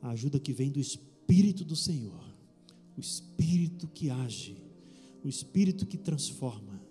a 0.01 0.11
ajuda 0.11 0.39
que 0.39 0.53
vem 0.53 0.71
do 0.71 0.81
Espírito 0.81 1.65
do 1.65 1.77
Senhor, 1.77 2.23
o 2.97 3.01
Espírito 3.01 3.87
que 3.87 4.11
age, 4.11 4.57
o 5.25 5.29
Espírito 5.29 5.87
que 5.87 5.97
transforma, 5.97 6.83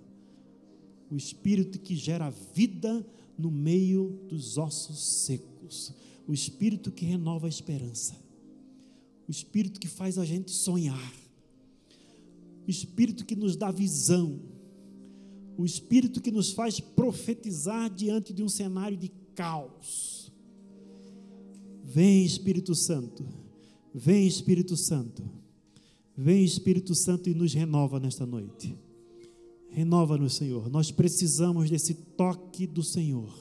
o 1.10 1.16
Espírito 1.16 1.78
que 1.78 1.96
gera 1.96 2.30
vida 2.30 3.06
no 3.38 3.52
meio 3.52 4.26
dos 4.28 4.58
ossos 4.58 5.00
secos, 5.26 5.94
o 6.28 6.34
Espírito 6.34 6.92
que 6.92 7.06
renova 7.06 7.48
a 7.48 7.50
esperança, 7.50 8.16
o 9.28 9.32
Espírito 9.32 9.80
que 9.80 9.88
faz 9.88 10.18
a 10.18 10.26
gente 10.26 10.52
sonhar, 10.52 11.14
o 12.66 12.72
Espírito 12.72 13.26
que 13.26 13.36
nos 13.36 13.56
dá 13.56 13.70
visão, 13.72 14.40
o 15.58 15.66
Espírito 15.66 16.22
que 16.22 16.32
nos 16.32 16.52
faz 16.52 16.80
profetizar 16.80 17.90
diante 17.90 18.34
de 18.34 18.44
um 18.44 18.50
cenário 18.50 18.98
de 18.98 19.10
caos 19.36 20.22
Vem 21.94 22.24
Espírito 22.24 22.74
Santo, 22.74 23.26
vem 23.94 24.26
Espírito 24.26 24.78
Santo, 24.78 25.22
vem 26.16 26.42
Espírito 26.42 26.96
Santo 26.96 27.30
e 27.30 27.34
nos 27.34 27.54
renova 27.54 28.00
nesta 28.00 28.26
noite. 28.26 28.78
Renova-nos, 29.70 30.36
Senhor. 30.36 30.70
Nós 30.70 30.90
precisamos 30.90 31.70
desse 31.70 31.94
toque 31.94 32.66
do 32.66 32.82
Senhor, 32.82 33.34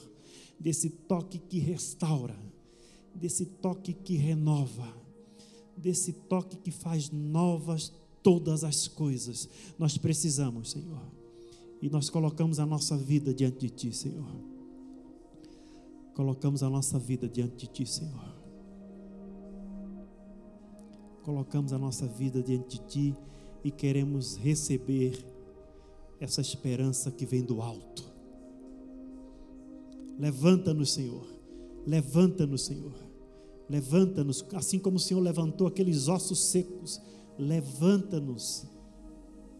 desse 0.59 0.89
toque 0.89 1.39
que 1.39 1.59
restaura, 1.59 2.37
desse 3.15 3.45
toque 3.45 3.93
que 3.93 4.15
renova, 4.15 4.97
desse 5.77 6.11
toque 6.11 6.57
que 6.57 6.71
faz 6.71 7.09
novas 7.09 7.93
todas 8.21 8.65
as 8.65 8.85
coisas. 8.85 9.47
Nós 9.79 9.97
precisamos, 9.97 10.71
Senhor. 10.71 11.20
E 11.81 11.89
nós 11.89 12.09
colocamos 12.09 12.59
a 12.59 12.65
nossa 12.65 12.95
vida 12.95 13.33
diante 13.33 13.59
de 13.59 13.69
Ti, 13.69 13.91
Senhor. 13.91 14.27
Colocamos 16.13 16.61
a 16.61 16.69
nossa 16.69 16.99
vida 16.99 17.27
diante 17.27 17.65
de 17.65 17.67
Ti, 17.67 17.85
Senhor. 17.85 18.35
Colocamos 21.23 21.73
a 21.73 21.79
nossa 21.79 22.05
vida 22.05 22.43
diante 22.43 22.79
de 22.79 22.87
Ti 22.87 23.17
e 23.63 23.71
queremos 23.71 24.35
receber 24.35 25.25
essa 26.19 26.39
esperança 26.39 27.09
que 27.09 27.25
vem 27.25 27.41
do 27.41 27.61
alto. 27.61 28.11
Levanta-nos, 30.19 30.93
Senhor. 30.93 31.25
Levanta-nos, 31.85 32.65
Senhor. 32.65 32.93
Levanta-nos, 33.67 34.45
assim 34.53 34.77
como 34.77 34.97
o 34.97 34.99
Senhor 34.99 35.19
levantou 35.19 35.65
aqueles 35.65 36.07
ossos 36.07 36.45
secos. 36.45 37.01
Levanta-nos 37.39 38.67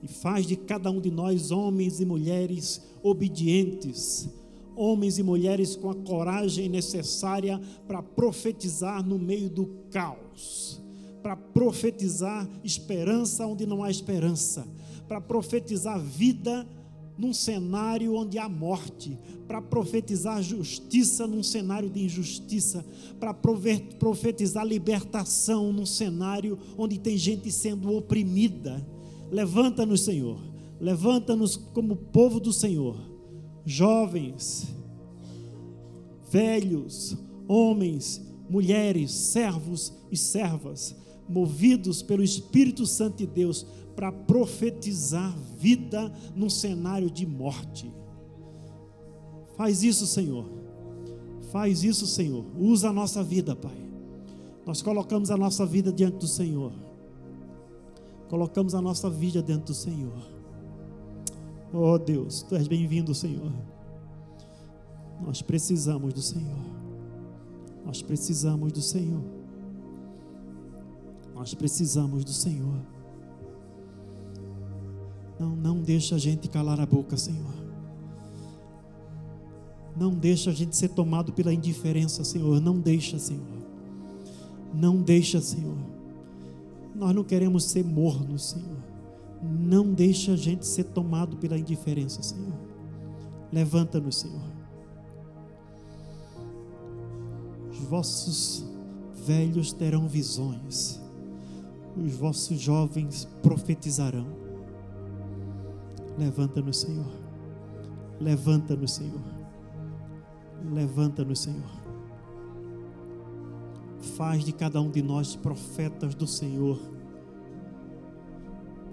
e 0.01 0.07
faz 0.07 0.45
de 0.45 0.55
cada 0.55 0.89
um 0.89 0.99
de 0.99 1.11
nós 1.11 1.51
homens 1.51 1.99
e 1.99 2.05
mulheres 2.05 2.81
obedientes, 3.03 4.29
homens 4.75 5.19
e 5.19 5.23
mulheres 5.23 5.75
com 5.75 5.89
a 5.89 5.95
coragem 5.95 6.69
necessária 6.69 7.61
para 7.87 8.01
profetizar 8.01 9.05
no 9.05 9.19
meio 9.19 9.49
do 9.49 9.65
caos. 9.91 10.81
Para 11.21 11.35
profetizar 11.35 12.49
esperança 12.63 13.45
onde 13.45 13.67
não 13.67 13.83
há 13.83 13.91
esperança, 13.91 14.67
para 15.07 15.21
profetizar 15.21 15.99
vida 15.99 16.67
num 17.15 17.31
cenário 17.31 18.15
onde 18.15 18.39
há 18.39 18.49
morte, 18.49 19.15
para 19.47 19.61
profetizar 19.61 20.41
justiça 20.41 21.27
num 21.27 21.43
cenário 21.43 21.87
de 21.87 22.03
injustiça, 22.03 22.83
para 23.19 23.31
profetizar 23.31 24.65
libertação 24.65 25.71
num 25.71 25.85
cenário 25.85 26.57
onde 26.75 26.97
tem 26.97 27.15
gente 27.15 27.51
sendo 27.51 27.95
oprimida. 27.95 28.83
Levanta-nos, 29.31 30.01
Senhor, 30.01 30.37
levanta-nos 30.79 31.55
como 31.55 31.95
povo 31.95 32.39
do 32.39 32.51
Senhor, 32.51 32.97
jovens, 33.65 34.67
velhos, 36.29 37.17
homens, 37.47 38.21
mulheres, 38.49 39.11
servos 39.11 39.93
e 40.11 40.17
servas 40.17 40.95
movidos 41.31 42.01
pelo 42.01 42.21
Espírito 42.21 42.85
Santo 42.85 43.17
de 43.17 43.25
Deus, 43.25 43.65
para 43.95 44.11
profetizar 44.11 45.37
vida 45.57 46.11
num 46.35 46.49
cenário 46.49 47.09
de 47.09 47.25
morte. 47.25 47.91
Faz 49.55 49.83
isso, 49.83 50.07
Senhor. 50.07 50.45
Faz 51.51 51.83
isso, 51.83 52.07
Senhor. 52.07 52.45
Usa 52.57 52.89
a 52.89 52.93
nossa 52.93 53.23
vida, 53.23 53.55
Pai. 53.55 53.75
Nós 54.65 54.81
colocamos 54.81 55.29
a 55.29 55.37
nossa 55.37 55.65
vida 55.65 55.91
diante 55.91 56.17
do 56.17 56.27
Senhor. 56.27 56.71
Colocamos 58.31 58.73
a 58.73 58.81
nossa 58.81 59.09
vida 59.09 59.41
dentro 59.41 59.65
do 59.65 59.73
Senhor. 59.73 60.13
Oh 61.73 61.97
Deus, 61.99 62.43
Tu 62.43 62.55
és 62.55 62.65
bem-vindo, 62.65 63.13
Senhor. 63.13 63.51
Nós 65.19 65.41
precisamos 65.41 66.13
do 66.13 66.21
Senhor. 66.21 66.57
Nós 67.85 68.01
precisamos 68.01 68.71
do 68.71 68.81
Senhor. 68.81 69.21
Nós 71.35 71.53
precisamos 71.53 72.23
do 72.23 72.31
Senhor. 72.31 72.79
Não, 75.37 75.49
não 75.49 75.81
deixa 75.81 76.15
a 76.15 76.17
gente 76.17 76.47
calar 76.47 76.79
a 76.79 76.85
boca, 76.85 77.17
Senhor. 77.17 77.53
Não 79.93 80.13
deixa 80.13 80.51
a 80.51 80.53
gente 80.53 80.77
ser 80.77 80.87
tomado 80.87 81.33
pela 81.33 81.53
indiferença, 81.53 82.23
Senhor. 82.23 82.61
Não 82.61 82.79
deixa, 82.79 83.19
Senhor. 83.19 83.43
Não 84.73 85.01
deixa, 85.01 85.41
Senhor. 85.41 85.90
Nós 87.01 87.13
não 87.13 87.23
queremos 87.23 87.65
ser 87.65 87.83
mornos, 87.83 88.51
Senhor. 88.51 88.77
Não 89.43 89.91
deixa 89.91 90.31
a 90.31 90.37
gente 90.37 90.65
ser 90.65 90.85
tomado 90.85 91.35
pela 91.35 91.57
indiferença, 91.57 92.23
Senhor. 92.23 92.53
Levanta-nos, 93.51 94.19
Senhor. 94.19 94.51
Os 97.71 97.79
vossos 97.79 98.65
velhos 99.25 99.73
terão 99.73 100.07
visões 100.07 101.01
os 101.97 102.13
vossos 102.13 102.59
jovens 102.59 103.27
profetizarão. 103.41 104.27
Levanta-nos, 106.17 106.79
Senhor. 106.79 107.11
Levanta-nos, 108.19 108.93
Senhor. 108.93 109.21
Levanta-nos, 110.71 111.39
Senhor. 111.39 111.80
Faz 114.01 114.43
de 114.43 114.51
cada 114.51 114.81
um 114.81 114.89
de 114.89 115.01
nós 115.01 115.35
profetas 115.35 116.15
do 116.15 116.25
Senhor 116.27 116.79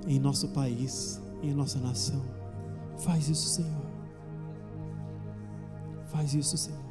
em 0.07 0.19
nosso 0.19 0.49
país, 0.49 1.21
em 1.43 1.53
nossa 1.55 1.79
nação. 1.79 2.23
Faz 2.99 3.29
isso, 3.29 3.49
Senhor. 3.49 3.87
Faz 6.07 6.35
isso, 6.35 6.57
Senhor. 6.57 6.89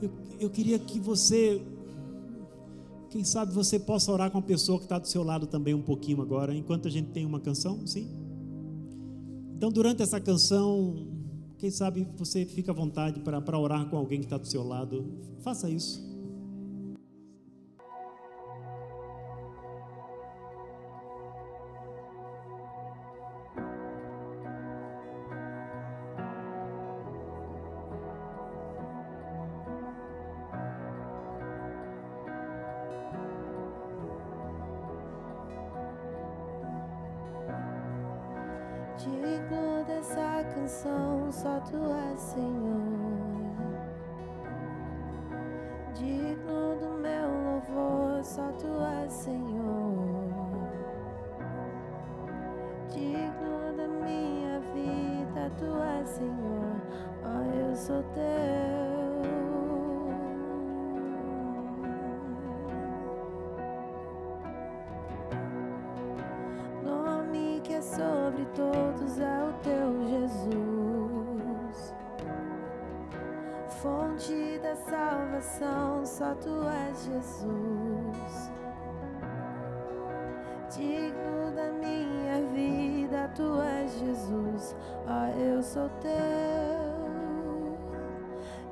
Eu, 0.00 0.10
eu 0.40 0.50
queria 0.50 0.78
que 0.78 0.98
você 0.98 1.62
quem 3.14 3.22
sabe 3.22 3.54
você 3.54 3.78
possa 3.78 4.10
orar 4.10 4.28
com 4.28 4.38
a 4.38 4.42
pessoa 4.42 4.76
que 4.76 4.86
está 4.86 4.98
do 4.98 5.06
seu 5.06 5.22
lado 5.22 5.46
também 5.46 5.72
um 5.72 5.80
pouquinho 5.80 6.20
agora, 6.20 6.52
enquanto 6.52 6.88
a 6.88 6.90
gente 6.90 7.10
tem 7.10 7.24
uma 7.24 7.38
canção, 7.38 7.86
sim? 7.86 8.10
Então, 9.56 9.70
durante 9.70 10.02
essa 10.02 10.20
canção, 10.20 11.13
quem 11.64 11.70
sabe 11.70 12.06
você 12.14 12.44
fica 12.44 12.72
à 12.72 12.74
vontade 12.74 13.20
para 13.20 13.58
orar 13.58 13.88
com 13.88 13.96
alguém 13.96 14.18
que 14.20 14.26
está 14.26 14.36
do 14.36 14.46
seu 14.46 14.62
lado. 14.62 15.14
Faça 15.38 15.70
isso. 15.70 16.13
sobre 67.94 68.44
todos 68.46 69.18
é 69.20 69.44
o 69.44 69.52
teu 69.62 70.02
Jesus. 70.08 71.94
Fonte 73.80 74.58
da 74.62 74.74
salvação, 74.74 76.04
só 76.04 76.34
tu 76.34 76.66
és 76.88 77.04
Jesus. 77.04 78.50
Digno 80.74 81.52
da 81.54 81.70
minha 81.70 82.42
vida, 82.52 83.30
tu 83.36 83.60
és 83.60 83.98
Jesus. 84.00 84.74
Ó, 85.06 85.10
oh, 85.12 85.28
eu 85.38 85.62
sou 85.62 85.88
teu, 86.00 86.10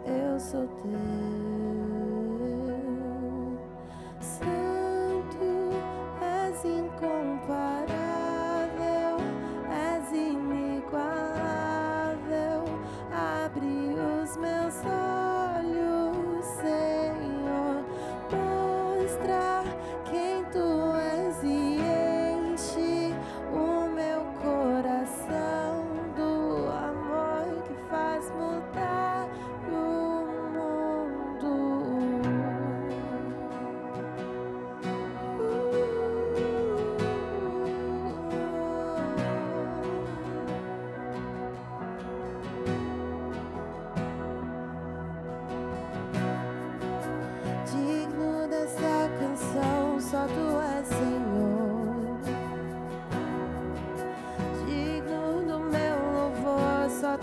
eu 0.04 0.40
sou 0.40 0.66
teu. 0.66 1.31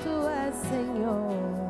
tu 0.03 0.09
és 0.27 0.55
Senhor. 0.69 1.68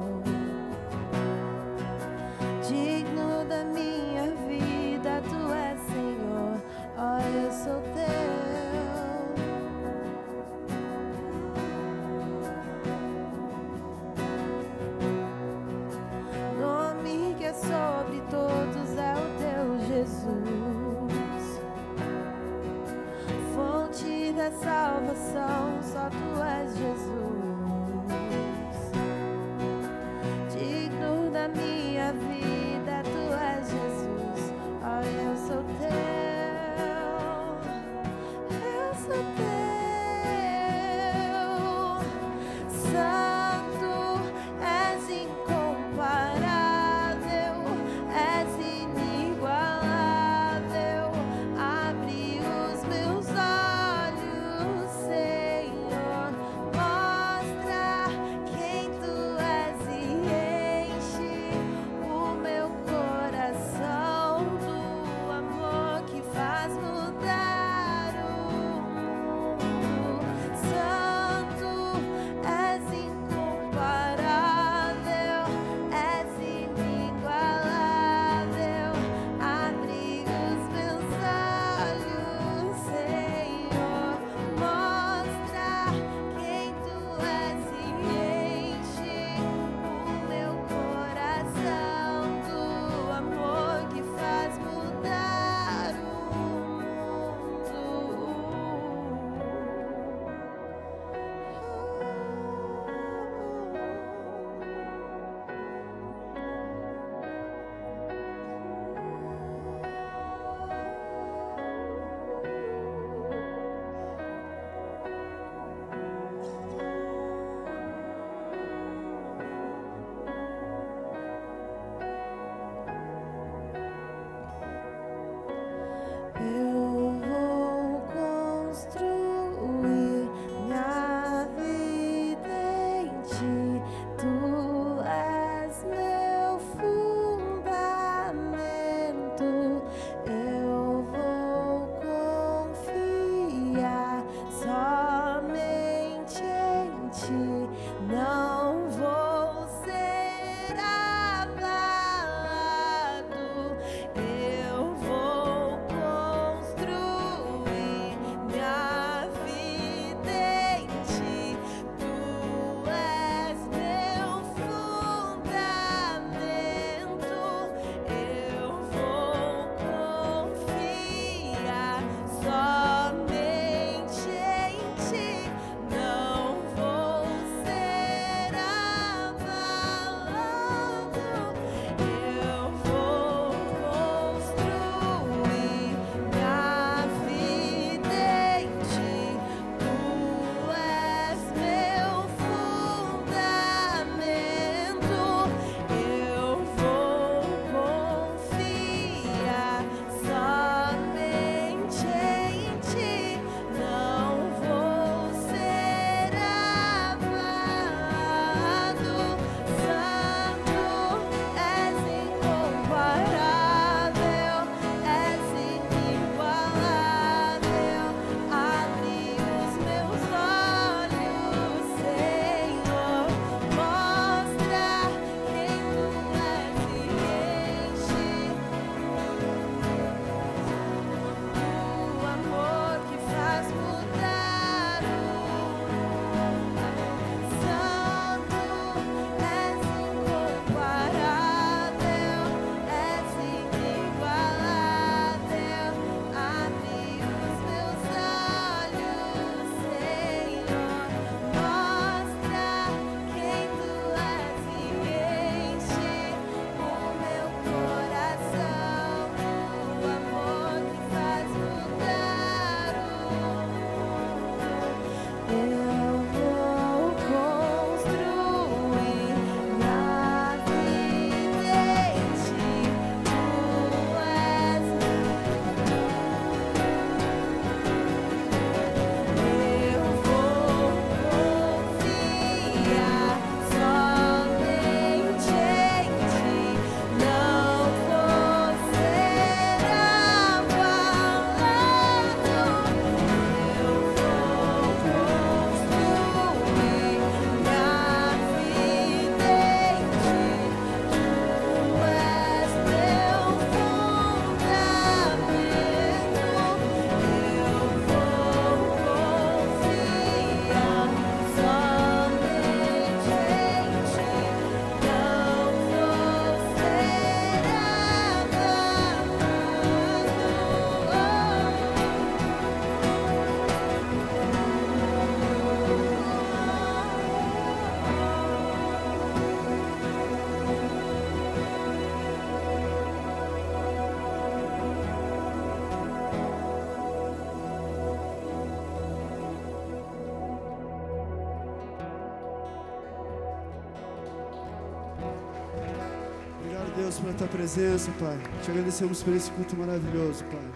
Pela 347.29 347.33
tua 347.33 347.47
presença, 347.47 348.11
Pai. 348.19 348.37
Te 348.63 348.71
agradecemos 348.71 349.21
por 349.21 349.33
esse 349.33 349.51
culto 349.51 349.75
maravilhoso, 349.75 350.43
Pai. 350.45 350.71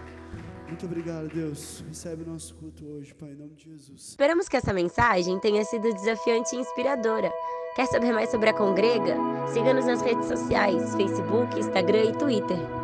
Muito 0.68 0.86
obrigado, 0.86 1.28
Deus. 1.28 1.84
Recebe 1.88 2.22
o 2.22 2.30
nosso 2.30 2.54
culto 2.54 2.84
hoje, 2.84 3.14
Pai, 3.14 3.30
em 3.30 3.36
nome 3.36 3.54
de 3.54 3.64
Jesus. 3.70 4.08
Esperamos 4.10 4.48
que 4.48 4.56
essa 4.56 4.72
mensagem 4.72 5.38
tenha 5.40 5.64
sido 5.64 5.92
desafiante 5.92 6.54
e 6.54 6.58
inspiradora. 6.58 7.30
Quer 7.74 7.86
saber 7.86 8.12
mais 8.12 8.30
sobre 8.30 8.50
a 8.50 8.54
Congrega? 8.54 9.16
Siga-nos 9.52 9.86
nas 9.86 10.00
redes 10.00 10.26
sociais, 10.26 10.94
Facebook, 10.94 11.58
Instagram 11.58 12.04
e 12.04 12.12
Twitter. 12.12 12.83